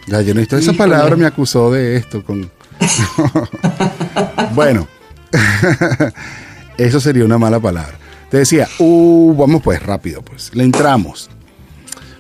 [0.07, 0.77] Ya, yo no esa Híjole.
[0.77, 2.23] palabra me acusó de esto.
[2.23, 2.49] Con...
[4.53, 4.87] bueno,
[6.77, 7.97] eso sería una mala palabra.
[8.29, 10.51] Te decía, uh, vamos pues rápido, pues.
[10.53, 11.29] Le entramos.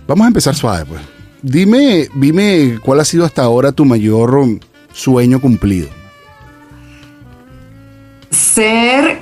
[0.07, 1.01] Vamos a empezar suave, pues.
[1.41, 4.59] Dime, dime cuál ha sido hasta ahora tu mayor
[4.93, 5.89] sueño cumplido.
[8.31, 9.19] Ser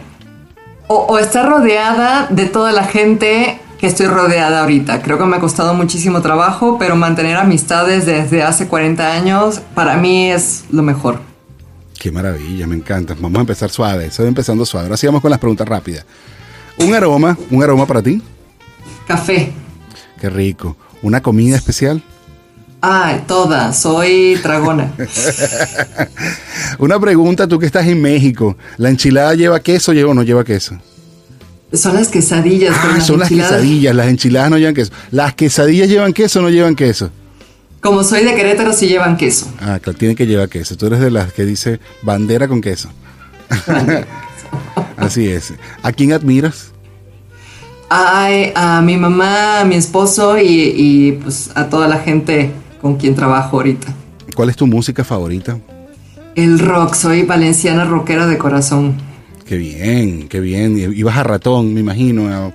[0.87, 5.01] o, o estar rodeada de toda la gente que estoy rodeada ahorita.
[5.01, 9.97] Creo que me ha costado muchísimo trabajo, pero mantener amistades desde hace 40 años para
[9.97, 11.32] mí es lo mejor.
[12.03, 13.15] Qué maravilla, me encanta.
[13.17, 14.07] Vamos a empezar suave.
[14.07, 14.87] Estoy empezando suave.
[14.87, 16.03] Ahora sí vamos con las preguntas rápidas.
[16.75, 18.21] Un aroma, un aroma para ti.
[19.07, 19.53] Café.
[20.19, 20.75] Qué rico.
[21.01, 22.03] Una comida especial.
[22.81, 23.71] Ay, toda.
[23.71, 24.91] Soy dragona.
[26.77, 30.43] Una pregunta, tú que estás en México, ¿la enchilada lleva queso lleva o no lleva
[30.43, 30.77] queso?
[31.71, 32.75] Son las quesadillas.
[32.81, 34.91] pero Ah, son las quesadillas, las enchiladas no llevan queso.
[35.09, 37.11] ¿Las quesadillas llevan queso o no llevan queso?
[37.83, 39.51] Como soy de Querétaro, sí llevan queso.
[39.59, 40.77] Ah, claro, tiene que llevar queso.
[40.77, 42.89] Tú eres de las que dice bandera con queso.
[44.97, 45.53] Así es.
[45.81, 46.71] ¿A quién admiras?
[47.89, 52.95] Ay, a mi mamá, a mi esposo y, y, pues a toda la gente con
[52.95, 53.93] quien trabajo ahorita.
[54.33, 55.59] ¿Cuál es tu música favorita?
[56.35, 58.95] El rock, soy valenciana rockera de corazón.
[59.45, 60.77] Qué bien, qué bien.
[60.77, 62.53] Ibas a ratón, me imagino, a,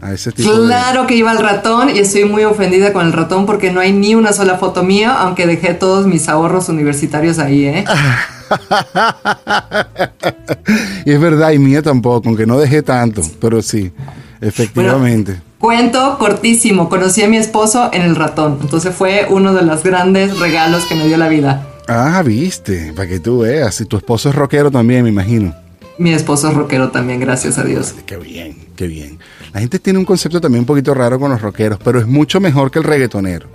[0.00, 0.66] a ese tipo de...
[0.66, 3.92] Claro que iba al ratón y estoy muy ofendida con el ratón porque no hay
[3.92, 7.84] ni una sola foto mía, aunque dejé todos mis ahorros universitarios ahí, ¿eh?
[11.04, 13.92] y es verdad, y mía tampoco, aunque no dejé tanto, pero sí,
[14.40, 15.40] efectivamente.
[15.58, 20.38] Cuento cortísimo, conocí a mi esposo en el ratón, entonces fue uno de los grandes
[20.38, 21.66] regalos que me dio la vida.
[21.86, 23.80] Ah, viste, para que tú veas.
[23.80, 25.54] Y tu esposo es rockero también, me imagino.
[25.96, 27.94] Mi esposo es rockero también, gracias a Dios.
[28.04, 29.18] Qué bien, qué bien.
[29.52, 32.40] La gente tiene un concepto también un poquito raro con los rockeros, pero es mucho
[32.40, 33.48] mejor que el reggaetonero,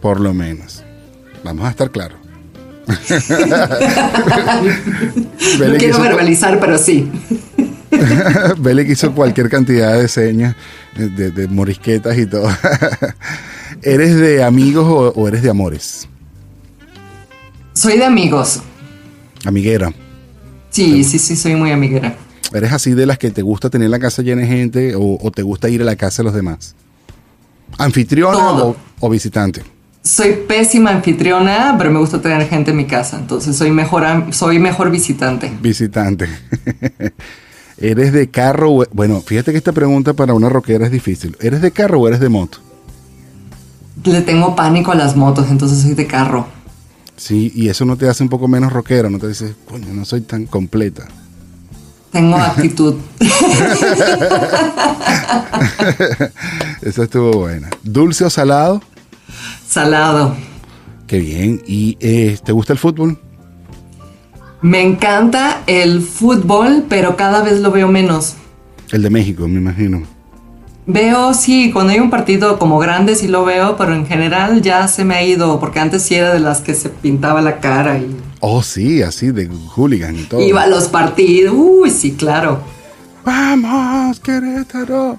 [0.00, 0.82] por lo menos.
[1.42, 2.18] Vamos a estar claros.
[5.58, 7.10] No quiero verbalizar, pero sí.
[8.58, 10.56] Bele que hizo cualquier cantidad de señas,
[10.96, 12.48] de, de morisquetas y todo.
[13.82, 16.08] ¿Eres de amigos o, o eres de amores?
[17.72, 18.60] Soy de amigos.
[19.44, 19.92] Amiguera.
[20.70, 22.16] Sí, sí, sí, soy muy amiguera.
[22.52, 25.30] ¿Eres así de las que te gusta tener la casa llena de gente o, o
[25.30, 26.74] te gusta ir a la casa de los demás?
[27.78, 29.62] ¿Anfitriona o, o visitante?
[30.02, 34.58] Soy pésima anfitriona, pero me gusta tener gente en mi casa, entonces soy mejor, soy
[34.58, 35.52] mejor visitante.
[35.60, 36.28] Visitante.
[37.78, 38.72] ¿Eres de carro?
[38.72, 41.36] o- Bueno, fíjate que esta pregunta para una rockera es difícil.
[41.40, 42.58] ¿Eres de carro o eres de moto?
[44.04, 46.46] Le tengo pánico a las motos, entonces soy de carro.
[47.18, 50.04] Sí, y eso no te hace un poco menos rockera, no te dices, coño, no
[50.04, 51.06] soy tan completa.
[52.12, 52.94] Tengo actitud.
[56.80, 57.68] Esa estuvo buena.
[57.82, 58.80] ¿Dulce o salado?
[59.68, 60.34] Salado.
[61.06, 61.60] Qué bien.
[61.66, 63.18] ¿Y eh, te gusta el fútbol?
[64.62, 68.36] Me encanta el fútbol, pero cada vez lo veo menos.
[68.90, 70.02] El de México, me imagino.
[70.90, 74.88] Veo, sí, cuando hay un partido como grande sí lo veo, pero en general ya
[74.88, 77.98] se me ha ido, porque antes sí era de las que se pintaba la cara
[77.98, 80.40] y Oh, sí, así, de hooligan y todo.
[80.40, 81.54] Iba a los partidos.
[81.54, 82.60] Uy, sí, claro.
[83.22, 85.18] ¡Vamos, Querétaro!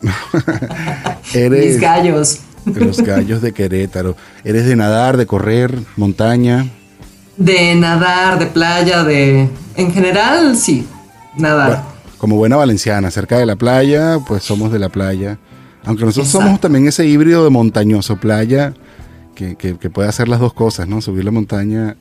[1.34, 2.38] Mis gallos.
[2.64, 4.16] Los gallos de Querétaro.
[4.44, 6.70] ¿Eres de nadar, de correr, montaña?
[7.36, 9.50] De nadar, de playa, de...
[9.74, 10.86] En general, sí,
[11.36, 11.68] nadar.
[11.68, 11.91] Bueno,
[12.22, 15.38] como buena valenciana, cerca de la playa, pues somos de la playa.
[15.84, 16.46] Aunque nosotros Exacto.
[16.46, 18.74] somos también ese híbrido de montañoso playa
[19.34, 21.00] que, que- que puede hacer las dos cosas, ¿no?
[21.00, 21.96] Subir la montaña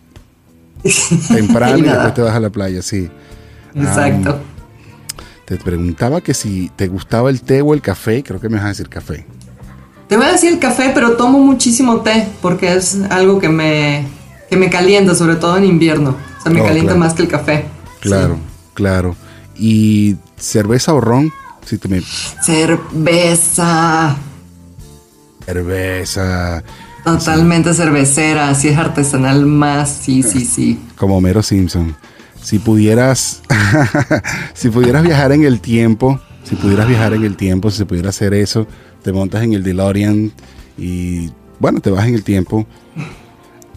[1.27, 3.09] temprano Y después te vas a la playa, sí.
[3.73, 4.39] Exacto.
[5.45, 8.65] Te preguntaba que si te gustaba el té o el café, creo que me vas
[8.65, 9.25] a decir café.
[10.07, 14.05] Te voy a decir el café, pero tomo muchísimo té porque es algo que me,
[14.51, 16.15] que me calienta, sobre todo en invierno.
[16.37, 16.99] O sea, me Oh, calienta claro.
[16.99, 17.65] más que el café.
[18.01, 18.37] Claro,
[18.75, 19.15] claro.
[19.61, 21.31] ¿Y cerveza o ron?
[21.63, 22.01] Si te me...
[22.41, 24.17] Cerveza.
[25.45, 26.63] Cerveza.
[27.05, 28.55] Totalmente cervecera.
[28.55, 30.79] Si es artesanal más, sí, sí, sí.
[30.97, 31.95] Como Homero Simpson.
[32.41, 33.43] Si pudieras,
[34.55, 38.09] si pudieras viajar en el tiempo, si pudieras viajar en el tiempo, si se pudiera
[38.09, 38.65] hacer eso,
[39.03, 40.31] te montas en el DeLorean
[40.75, 42.65] y, bueno, te vas en el tiempo.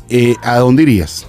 [0.08, 1.26] Eh, ¿A dónde irías?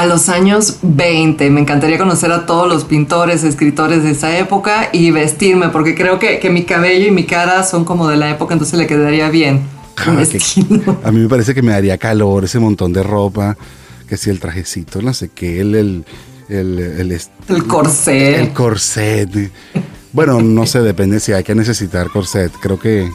[0.00, 4.88] A los años 20 me encantaría conocer a todos los pintores, escritores de esa época
[4.94, 8.30] y vestirme, porque creo que, que mi cabello y mi cara son como de la
[8.30, 9.60] época, entonces le quedaría bien.
[9.98, 10.16] Ah,
[11.04, 13.58] a mí me parece que me daría calor ese montón de ropa,
[14.08, 16.04] que si el trajecito, no sé qué, el, el,
[16.48, 18.38] el, el corset.
[18.38, 19.52] El corset.
[20.14, 22.50] Bueno, no sé, depende si hay que necesitar corset.
[22.62, 23.10] Creo que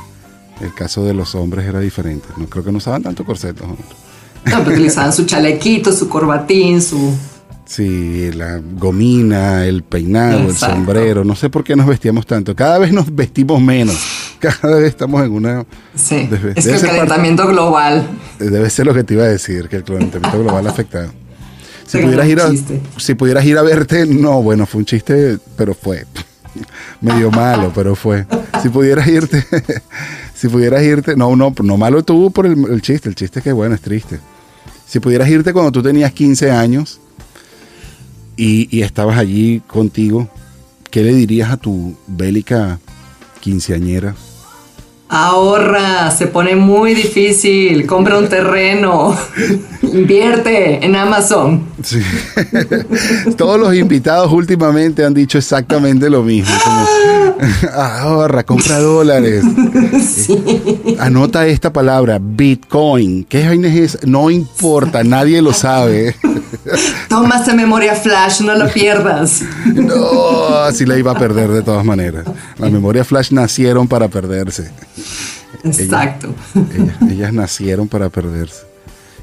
[0.62, 2.28] el caso de los hombres era diferente.
[2.38, 4.05] No creo que no usaban tanto corset los hombres.
[4.46, 7.14] No, pero utilizaban su chalequito, su corbatín, su...
[7.68, 11.24] Sí, la gomina, el peinado, el sombrero.
[11.24, 12.56] No sé por qué nos vestíamos tanto.
[12.56, 13.98] Cada vez nos vestimos menos.
[14.40, 15.66] Cada vez estamos en una...
[15.96, 18.08] Sí, Debe- es que el calentamiento global.
[18.38, 21.12] Debe ser lo que te iba a decir, que el calentamiento global ha afectado.
[21.88, 22.82] Si Pero pudieras, ir a, chiste.
[22.98, 26.04] si pudieras ir a verte, no, bueno, fue un chiste, pero fue
[27.02, 28.26] medio malo, pero fue.
[28.64, 29.46] Si pudieras irte,
[30.34, 33.44] si pudieras irte, no, no, no malo tú por el, el chiste, el chiste es
[33.44, 34.20] que bueno, es triste.
[34.88, 37.00] Si pudieras irte cuando tú tenías 15 años
[38.38, 40.30] y, estabas allí contigo,
[40.92, 42.80] ¿qué le dirías a tu bélica
[43.42, 44.16] quinceañera?
[45.08, 47.86] Ahorra, se pone muy difícil.
[47.86, 49.16] Compra un terreno.
[49.84, 51.64] Invierte en Amazon.
[51.84, 52.02] Sí.
[53.38, 56.54] Todos los invitados últimamente han dicho exactamente lo mismo.
[56.64, 56.88] Como,
[57.74, 59.44] ahorra, compra dólares.
[61.00, 63.26] Anota esta palabra, Bitcoin.
[63.26, 64.00] ¿Qué vaina es?
[64.06, 66.16] No importa, nadie lo sabe.
[67.10, 69.42] Toma esa memoria flash, no la pierdas.
[69.66, 72.26] No, así la iba a perder de todas maneras.
[72.58, 74.72] Las memorias flash nacieron para perderse.
[75.64, 76.34] Exacto.
[76.56, 78.62] Ellas, ellas nacieron para perderse.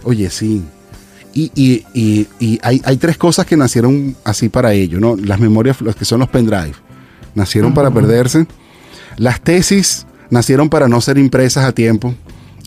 [0.04, 0.62] Oye, sí.
[1.34, 5.16] Y, y- y- y hay, hay tres cosas que nacieron así para ello, ¿no?
[5.16, 6.74] Las memorias, los que son los pendrive,
[7.34, 8.46] nacieron para perderse.
[9.16, 12.14] Las tesis nacieron para no ser impresas a tiempo.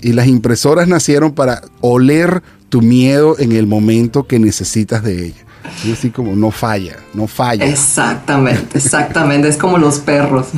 [0.02, 5.45] Y las impresoras nacieron para oler tu miedo en el momento que necesitas de ella.
[5.68, 7.66] Así, así como no falla, no falla.
[7.66, 9.48] Exactamente, exactamente.
[9.48, 10.48] Es como los perros.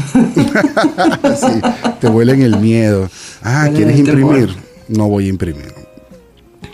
[1.37, 1.61] Sí,
[1.99, 3.09] te huelen el miedo.
[3.43, 4.37] Ah, ¿quieres temor.
[4.37, 4.55] imprimir?
[4.87, 5.73] No voy a imprimir.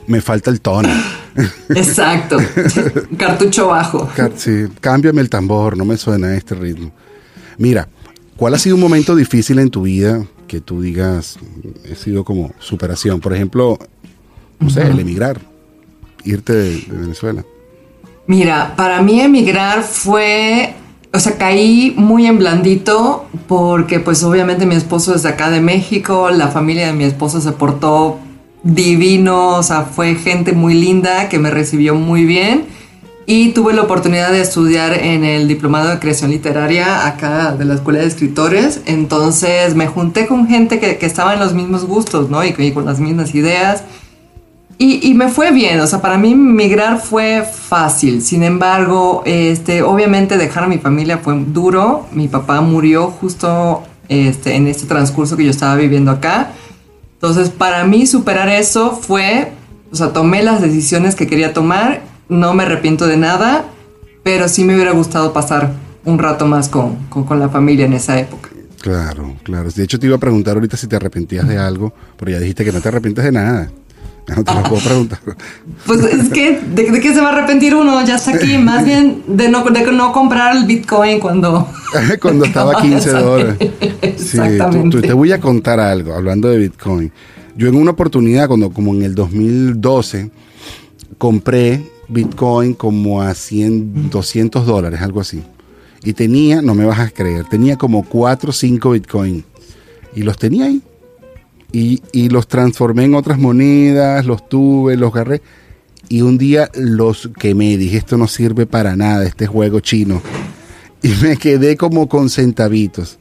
[0.07, 0.89] Me falta el tono.
[1.69, 2.38] Exacto.
[3.17, 4.09] Cartucho bajo.
[4.36, 6.91] Sí, cámbiame el tambor, no me suena este ritmo.
[7.57, 7.88] Mira,
[8.38, 11.38] ¿cuál ha sido un momento difícil en tu vida que tú digas,
[11.86, 13.19] he sido como superación?
[13.19, 13.77] Por ejemplo,
[14.59, 15.39] no sé, el emigrar,
[16.23, 17.43] irte de, de Venezuela.
[18.26, 20.76] Mira, para mí emigrar fue,
[21.13, 25.59] o sea, caí muy en blandito porque pues obviamente mi esposo es de acá de
[25.59, 28.19] México, la familia de mi esposo se portó
[28.63, 32.65] divino, o sea, fue gente muy linda que me recibió muy bien
[33.26, 37.74] y tuve la oportunidad de estudiar en el diplomado de creación literaria acá de la
[37.74, 42.30] Escuela de Escritores, entonces me junté con gente que, que estaba en los mismos gustos,
[42.30, 42.43] ¿no?
[42.45, 43.84] Y, y con las mismas ideas.
[44.78, 48.21] Y, me fue bien, o sea, para mí migrar fue fácil.
[48.21, 52.07] Sin embargo, este, obviamente dejar a mi familia fue duro.
[52.11, 56.51] Mi papá murió justo este, en este transcurso que yo estaba viviendo acá.
[57.13, 59.53] Entonces, para mí superar eso fue,
[59.91, 63.63] o sea, tomé las decisiones que quería tomar, no me arrepiento de nada,
[64.24, 65.71] pero sí me hubiera gustado pasar
[66.03, 68.49] un rato más con, con, con la familia en esa época.
[68.82, 69.69] Claro, claro.
[69.71, 72.65] De hecho, te iba a preguntar ahorita si te arrepentías de algo, pero ya dijiste
[72.65, 73.71] que no te arrepientes de nada.
[74.28, 75.19] No te lo puedo preguntar.
[75.86, 78.03] Pues es que, ¿de, de qué se va a arrepentir uno?
[78.05, 78.57] Ya está aquí.
[78.57, 81.67] Más bien de no, de no comprar el Bitcoin cuando...
[82.21, 83.57] Cuando estaba a 15 dólares.
[84.17, 84.38] Sí,
[84.71, 87.11] tú- tú- te voy a contar algo, hablando de Bitcoin.
[87.55, 90.32] Yo en una oportunidad, cuando como en el 2012,
[91.17, 95.43] compré Bitcoin como a 100, 200 dólares, algo así.
[96.03, 99.43] Y tenía, no me vas a creer, tenía como 4 o 5 Bitcoin.
[100.15, 100.82] Y los tenía ahí.
[101.74, 105.41] Y, y los transformé en otras monedas, los tuve, los agarré.
[106.07, 107.76] Y un día los quemé.
[107.78, 110.21] Dije, esto no sirve para nada, este juego chino.
[111.01, 113.17] Y me quedé como con centavitos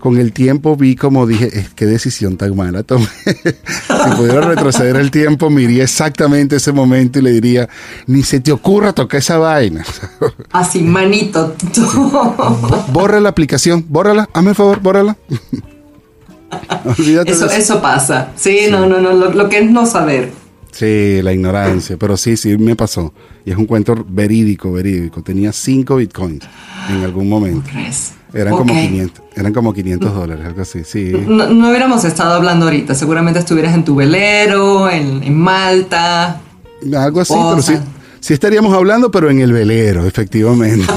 [0.00, 3.06] con el tiempo vi como dije, qué decisión tan mala tomé.
[3.24, 7.68] si pudiera retroceder el tiempo, me iría exactamente ese momento y le diría,
[8.06, 9.84] ni se te ocurra tocar esa vaina.
[10.50, 11.54] Así, manito.
[12.92, 15.16] Borra la aplicación, bórrala, hazme el favor, bórrala.
[16.84, 18.30] Olvídate eso, eso pasa.
[18.36, 20.32] Sí, no, no, no, lo, que es no saber.
[20.72, 23.12] Sí, la ignorancia, pero sí, sí me pasó.
[23.44, 25.22] Y es un cuento verídico, verídico.
[25.22, 26.44] Tenía cinco bitcoins
[26.88, 27.68] en algún momento.
[27.70, 28.14] crees?
[28.32, 31.12] Eran como 500, eran como 500 dólares, algo así, sí.
[31.26, 36.40] No, hubiéramos estado hablando ahorita, seguramente estuvieras en tu velero, en, Malta.
[36.96, 37.74] Algo así, pero sí,
[38.20, 40.86] sí estaríamos hablando, pero en el velero, efectivamente.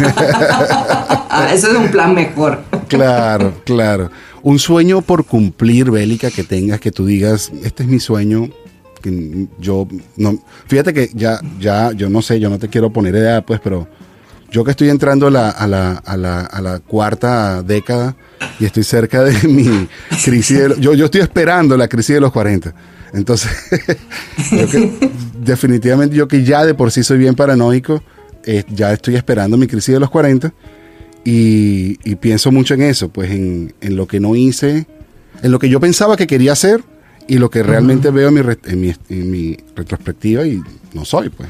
[1.35, 2.61] Ah, eso es un plan mejor.
[2.87, 4.11] claro, claro.
[4.43, 8.49] Un sueño por cumplir, Bélica, que tengas, que tú digas, este es mi sueño,
[9.01, 9.87] que yo
[10.17, 13.61] no, fíjate que ya, ya, yo no sé, yo no te quiero poner edad, pues,
[13.63, 13.87] pero
[14.51, 18.17] yo que estoy entrando a la, a la, a la, cuarta década
[18.59, 19.87] y estoy cerca de mi
[20.25, 22.73] crisis, yo, yo estoy esperando la crisis de los 40.
[23.13, 23.49] Entonces,
[25.39, 28.03] definitivamente yo que ya de por sí soy bien paranoico,
[28.43, 30.53] eh, ya estoy esperando mi crisis de los 40
[31.25, 34.87] y, pienso mucho en eso, pues en, en, lo que no hice,
[35.41, 36.83] en lo que yo pensaba que quería hacer
[37.27, 40.61] y lo que realmente veo en mi, en mi, en mi retrospectiva y
[40.93, 41.49] no soy, pues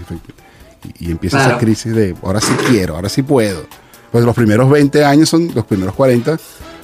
[0.99, 3.65] y, empieza esa crisis de ahora sí quiero, ahora sí puedo.
[4.11, 6.37] Pues los primeros 20 años son, los primeros 40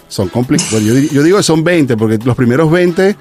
[0.08, 0.82] son complicados.
[0.82, 3.16] yo, yo, digo que son 20 porque los primeros 20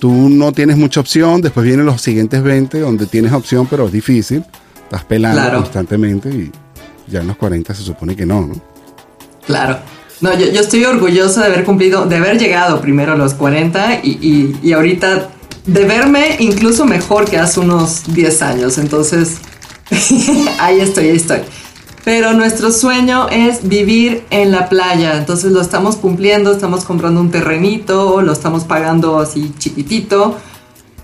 [0.00, 3.92] tú no tienes mucha opción, después vienen los siguientes 20 donde tienes opción pero es
[3.92, 4.44] difícil,
[4.82, 6.50] estás pelando constantemente y
[7.06, 8.71] ya en los 40 se supone que no, ¿no?
[9.46, 9.78] Claro.
[10.20, 14.00] No, yo, yo, estoy orgulloso de haber cumplido, de haber llegado primero a los 40
[14.04, 15.30] y, y, y ahorita
[15.66, 18.78] de verme incluso mejor que hace unos 10 años.
[18.78, 19.38] Entonces,
[20.60, 21.40] ahí estoy, ahí estoy.
[22.04, 27.30] Pero nuestro sueño es vivir en la playa, entonces lo estamos cumpliendo, estamos comprando un
[27.30, 30.36] terrenito, lo estamos pagando así chiquitito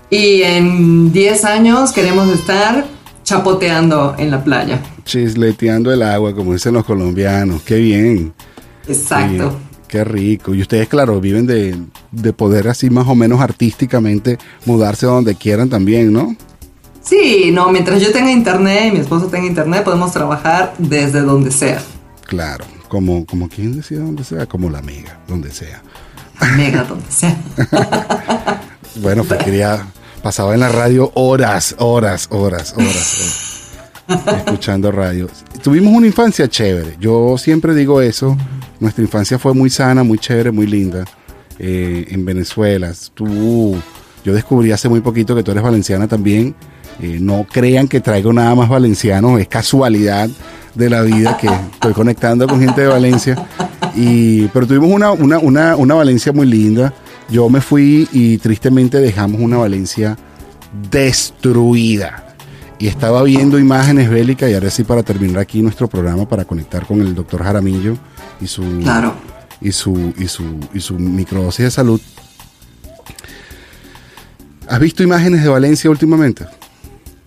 [0.09, 2.85] y en 10 años queremos estar
[3.29, 4.81] chapoteando en la playa.
[5.05, 8.33] Chisleteando el agua, como dicen los colombianos, qué bien.
[8.87, 9.55] Exacto.
[9.87, 10.55] Qué, rico.
[10.55, 11.75] Y ustedes, claro, viven de,
[12.11, 16.35] de poder así más o menos artísticamente mudarse a donde quieran también, ¿no?
[17.03, 21.51] Sí, no, mientras yo tenga internet y mi esposo tenga internet, podemos trabajar desde donde
[21.51, 21.81] sea.
[22.25, 25.83] Claro, como, como quien decía donde sea, como la mega, donde sea.
[26.57, 27.37] Mega, donde sea.
[29.01, 29.85] bueno, pues quería,
[30.21, 33.71] pasaba en la radio horas, horas, horas, horas,
[34.37, 35.27] escuchando radio.
[35.61, 38.37] Tuvimos una infancia chévere, yo siempre digo eso,
[38.79, 41.05] nuestra infancia fue muy sana, muy chévere, muy linda.
[41.61, 43.75] Eh, en Venezuela, tú,
[44.23, 46.55] yo descubrí hace muy poquito que tú eres valenciana también
[47.01, 50.29] eh, no crean que traigo nada más valenciano, es casualidad
[50.75, 53.47] de la vida que estoy conectando con gente de Valencia.
[53.95, 56.93] Y, pero tuvimos una, una, una, Valencia muy linda.
[57.31, 60.17] Yo me fui y tristemente dejamos una Valencia
[60.89, 62.35] destruida.
[62.79, 66.85] Y estaba viendo imágenes bélicas y ahora sí para terminar aquí nuestro programa para conectar
[66.85, 67.97] con el doctor Jaramillo
[68.39, 68.63] y su,
[69.61, 72.01] y su, y su, y su microdosis de salud.
[74.67, 76.45] ¿Has visto imágenes de Valencia últimamente?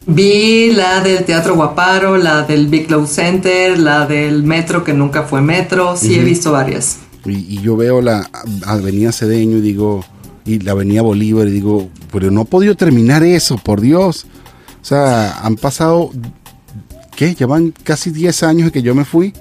[0.07, 5.23] Vi la del Teatro Guaparo, la del Big Low Center, la del Metro que nunca
[5.23, 6.99] fue Metro, sí he visto varias.
[7.25, 8.29] Y, yo veo la
[8.67, 10.05] Avenida Cedeño y digo,
[10.45, 14.27] y la Avenida Bolívar y digo, pero no he podido terminar eso, por Dios.
[14.81, 16.11] O sea, han pasado,
[17.17, 17.35] ¿qué?
[17.35, 19.33] Llevan casi 10 años de que yo me fui.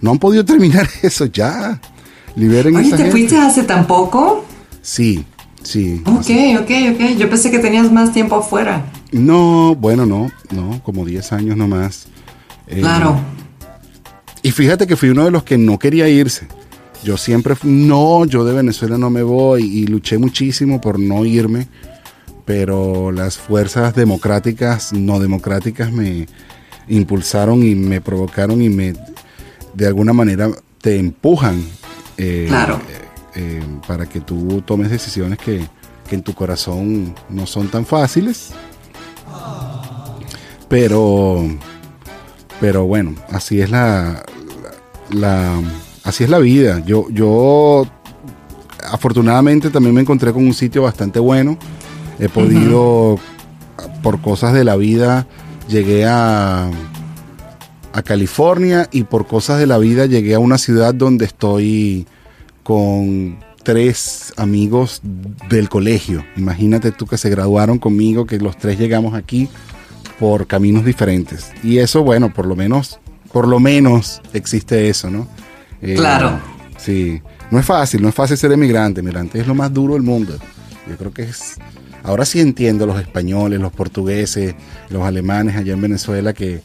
[0.00, 1.80] No han podido terminar eso, ya.
[2.36, 4.44] Liberen Oye, ¿te fuiste hace tan poco?
[4.82, 5.24] Sí,
[5.62, 6.02] sí.
[6.04, 7.16] Ok, ok, ok.
[7.18, 8.84] Yo pensé que tenías más tiempo afuera.
[9.10, 12.06] No, bueno, no, no, como 10 años nomás.
[12.66, 13.18] Eh, claro.
[14.42, 16.46] Y fíjate que fui uno de los que no quería irse.
[17.02, 21.68] Yo siempre, no, yo de Venezuela no me voy y luché muchísimo por no irme,
[22.44, 26.26] pero las fuerzas democráticas, no democráticas me
[26.88, 28.94] impulsaron y me provocaron y me,
[29.74, 31.62] de alguna manera, te empujan.
[32.16, 32.80] Eh, claro.
[33.34, 35.60] Eh, para que tú tomes decisiones que,
[36.08, 38.54] que en tu corazón no son tan fáciles
[40.68, 41.44] pero,
[42.60, 44.24] pero bueno, así es la,
[45.10, 45.60] la,
[46.06, 46.82] así es la vida.
[46.86, 47.86] Yo, yo
[48.90, 51.58] afortunadamente también me encontré con un sitio bastante bueno.
[52.18, 53.18] He podido,
[54.02, 55.26] por cosas de la vida,
[55.68, 56.70] llegué a,
[57.92, 62.06] a California y por cosas de la vida llegué a una ciudad donde estoy
[62.62, 65.02] con tres amigos
[65.50, 66.24] del colegio.
[66.36, 69.48] Imagínate tú que se graduaron conmigo, que los tres llegamos aquí
[70.20, 71.50] por caminos diferentes.
[71.62, 73.00] Y eso, bueno, por lo menos,
[73.32, 75.28] por lo menos existe eso, ¿no?
[75.86, 76.38] Eh, claro.
[76.76, 77.20] Sí,
[77.50, 79.00] no es fácil, no es fácil ser emigrante.
[79.00, 80.36] Emigrante es lo más duro del mundo.
[80.88, 81.56] Yo creo que es...
[82.02, 84.54] Ahora sí entiendo los españoles, los portugueses,
[84.90, 86.62] los alemanes allá en Venezuela que,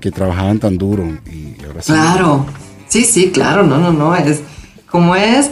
[0.00, 1.04] que trabajaban tan duro.
[1.32, 1.92] Y ahora sí.
[1.92, 2.46] Claro,
[2.88, 4.40] sí, sí, claro, no, no, no, es
[4.90, 5.50] como es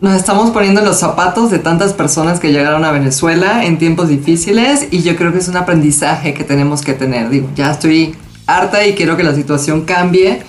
[0.00, 4.08] nos estamos poniendo en los zapatos de tantas personas que llegaron a Venezuela en tiempos
[4.08, 7.28] difíciles y yo creo que es un aprendizaje que tenemos que tener.
[7.28, 8.14] Digo, ya estoy
[8.46, 10.42] harta y quiero que la situación cambie,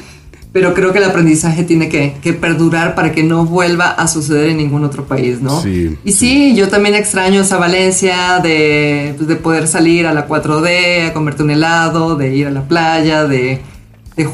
[0.52, 4.58] pero creo que el aprendizaje tiene que, perdurar para que no vuelva a suceder en
[4.58, 5.62] ningún otro país, ¿no?
[5.62, 10.28] Sí, y sí, yo también extraño esa Valencia de, pues, de poder salir a la
[10.28, 13.62] 4D, a comerte un helado, de ir a la playa, de,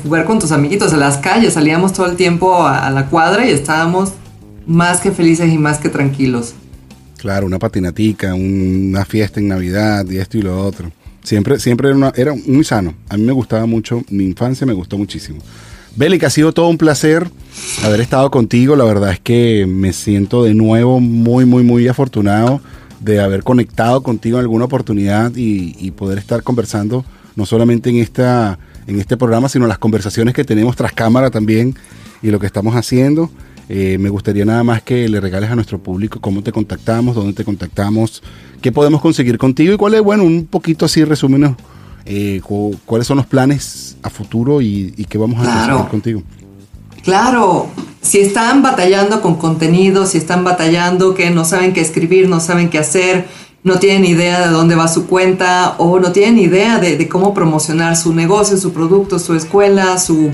[0.03, 1.53] jugar con tus amiguitos en las calles.
[1.53, 4.11] Salíamos todo el tiempo a la cuadra y estábamos
[4.65, 6.55] más que felices y más que tranquilos.
[7.17, 10.91] Claro, una patinatica, una fiesta en Navidad y esto y lo otro.
[11.23, 12.93] Siempre, siempre era, era muy sano.
[13.09, 15.39] A mí me gustaba mucho, mi infancia me gustó muchísimo.
[15.97, 17.27] Beli, ha sido todo un placer
[17.83, 18.75] haber estado contigo.
[18.75, 22.61] La verdad es que me siento de nuevo muy, muy, muy afortunado
[22.99, 27.03] de haber conectado contigo en alguna oportunidad y, poder estar conversando,
[27.35, 31.75] no solamente en, esta, en este programa, sino las conversaciones que tenemos tras cámara también
[32.21, 33.31] y lo que estamos haciendo.
[33.67, 37.33] Eh, me gustaría nada más que le regales a nuestro público cómo te contactamos, dónde
[37.33, 38.21] te contactamos,
[38.61, 41.55] qué podemos conseguir contigo y cuál es, bueno, un poquito así resúmenos,
[42.07, 42.41] eh,
[42.85, 46.23] cuáles son los planes a futuro y, qué vamos a hacer contigo.
[47.03, 47.67] Claro,
[48.01, 52.69] si están batallando con contenido, si están batallando que no saben qué escribir, no saben
[52.69, 53.27] qué hacer,
[53.63, 57.97] no tienen idea de dónde va su cuenta o no tienen idea de cómo promocionar
[57.97, 60.31] su negocio, su producto, su escuela, su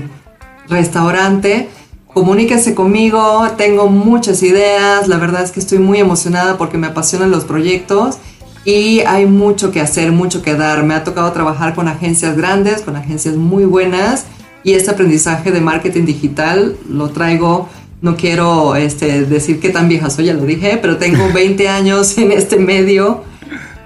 [0.68, 1.68] restaurante,
[2.14, 7.30] comuníquese conmigo, tengo muchas ideas, la verdad es que estoy muy emocionada porque me apasionan
[7.30, 8.18] los proyectos
[8.64, 10.84] y hay mucho que hacer, mucho que dar.
[10.84, 14.26] Me ha tocado trabajar con agencias grandes, con agencias muy buenas
[14.62, 17.68] y este aprendizaje de marketing digital lo traigo,
[18.00, 22.16] no quiero este, decir que tan vieja soy, ya lo dije, pero tengo 20 años
[22.18, 23.22] en este medio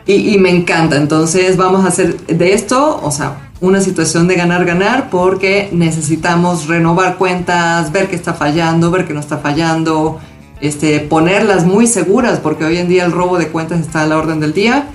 [0.06, 0.96] y, y me encanta.
[0.96, 7.16] Entonces vamos a hacer de esto, o sea, una situación de ganar-ganar porque necesitamos renovar
[7.16, 10.20] cuentas, ver qué está fallando, ver qué no está fallando,
[10.60, 14.18] este, ponerlas muy seguras porque hoy en día el robo de cuentas está a la
[14.18, 14.88] orden del día.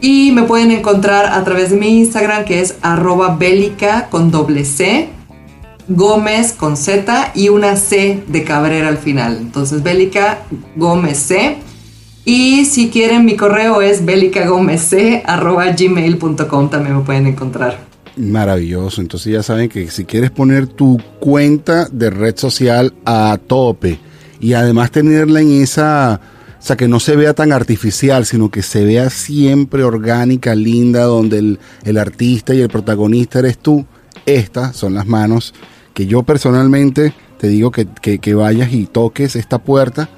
[0.00, 4.64] Y me pueden encontrar a través de mi Instagram que es arroba bélica con doble
[4.64, 5.08] C,
[5.88, 9.38] Gómez con Z y una C de Cabrera al final.
[9.40, 10.40] Entonces bélica
[10.76, 11.56] Gómez C.
[12.24, 17.78] Y si quieren mi correo es bélicagomezc arroba gmail.com también me pueden encontrar.
[18.18, 19.00] Maravilloso.
[19.00, 23.98] Entonces ya saben que si quieres poner tu cuenta de red social a tope
[24.40, 26.20] y además tenerla en esa,
[26.58, 31.04] o sea, que no se vea tan artificial, sino que se vea siempre orgánica, linda,
[31.04, 33.86] donde el, artista y el protagonista eres tú,
[34.26, 35.54] estas son las manos
[35.94, 40.08] que yo personalmente te digo que, que, que vayas y toques esta puerta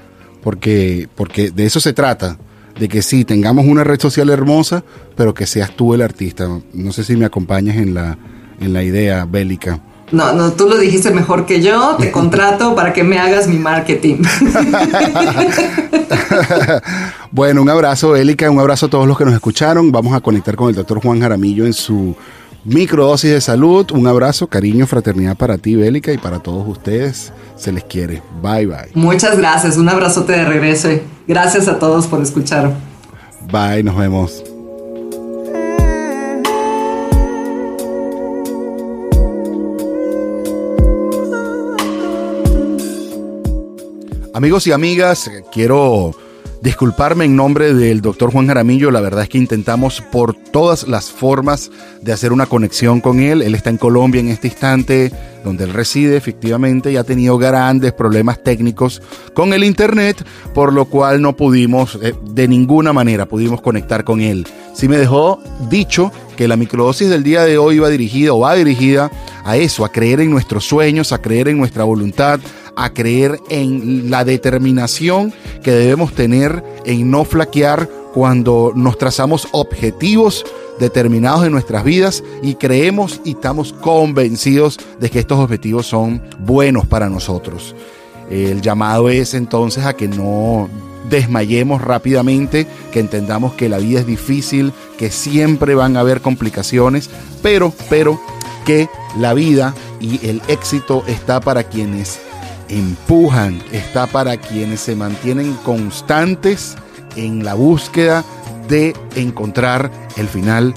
[0.42, 2.38] porque, porque de eso se trata
[2.78, 4.82] de que sí, tengamos una red social hermosa,
[5.16, 6.48] pero que seas tú el artista.
[6.72, 8.16] No sé si me acompañas en la,
[8.58, 9.80] en la idea bélica.
[10.12, 13.58] No, no, tú lo dijiste mejor que yo, te contrato para que me hagas mi
[13.58, 14.22] marketing.
[17.30, 19.92] bueno, un abrazo, Bélica, un abrazo a todos los que nos escucharon.
[19.92, 22.16] Vamos a conectar con el doctor Juan Jaramillo en su
[22.64, 23.90] microdosis de salud.
[23.92, 27.32] Un abrazo, cariño, fraternidad para ti, Bélica, y para todos ustedes.
[27.56, 28.22] Se les quiere.
[28.42, 28.90] Bye, bye.
[28.94, 29.76] Muchas gracias.
[29.76, 30.88] Un abrazote de regreso.
[31.28, 32.74] Gracias a todos por escuchar.
[33.52, 34.49] Bye, nos vemos.
[44.40, 46.12] Amigos y amigas, quiero
[46.62, 48.90] disculparme en nombre del doctor Juan Jaramillo.
[48.90, 51.70] La verdad es que intentamos por todas las formas
[52.00, 53.42] de hacer una conexión con él.
[53.42, 55.12] Él está en Colombia en este instante,
[55.44, 59.02] donde él reside efectivamente, y ha tenido grandes problemas técnicos
[59.34, 60.24] con el Internet,
[60.54, 64.46] por lo cual no pudimos, eh, de ninguna manera, pudimos conectar con él.
[64.72, 65.38] Sí me dejó
[65.68, 69.10] dicho que la microdosis del día de hoy va dirigida o va dirigida
[69.44, 72.40] a eso, a creer en nuestros sueños, a creer en nuestra voluntad,
[72.80, 80.44] a creer en la determinación que debemos tener en no flaquear cuando nos trazamos objetivos
[80.78, 86.86] determinados en nuestras vidas y creemos y estamos convencidos de que estos objetivos son buenos
[86.86, 87.76] para nosotros.
[88.30, 90.70] El llamado es entonces a que no
[91.10, 97.10] desmayemos rápidamente, que entendamos que la vida es difícil, que siempre van a haber complicaciones,
[97.42, 98.18] pero, pero
[98.64, 102.20] que la vida y el éxito está para quienes
[102.70, 106.76] empujan, está para quienes se mantienen constantes
[107.16, 108.24] en la búsqueda
[108.68, 110.74] de encontrar el final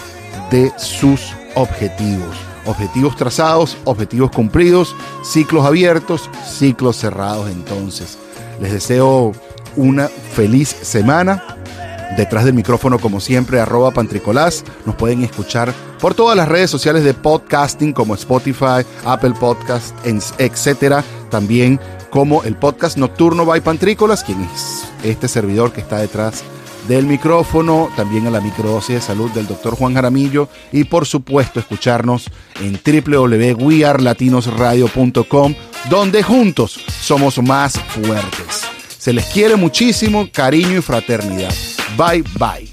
[0.52, 2.36] de sus objetivos.
[2.66, 8.18] Objetivos trazados, objetivos cumplidos, ciclos abiertos, ciclos cerrados entonces.
[8.60, 9.34] Les deseo
[9.76, 11.44] una feliz semana.
[12.18, 14.64] Detrás del micrófono, como siempre, arroba pantricolás.
[14.86, 15.74] Nos pueden escuchar
[16.04, 19.96] por todas las redes sociales de podcasting como Spotify, Apple Podcast,
[20.38, 21.02] etcétera.
[21.32, 21.80] También
[22.10, 26.44] como el podcast Nocturno by Pantrícolas, quien es este servidor que está detrás
[26.90, 31.62] del micrófono, también a la microdosis de salud del doctor Juan Jaramillo y por supuesto
[31.62, 32.30] escucharnos
[32.60, 35.56] en www.wearlatinosradio.com
[35.90, 38.64] donde juntos somos más fuertes.
[38.98, 41.54] Se les quiere muchísimo, cariño y fraternidad.
[41.98, 42.73] Bye bye.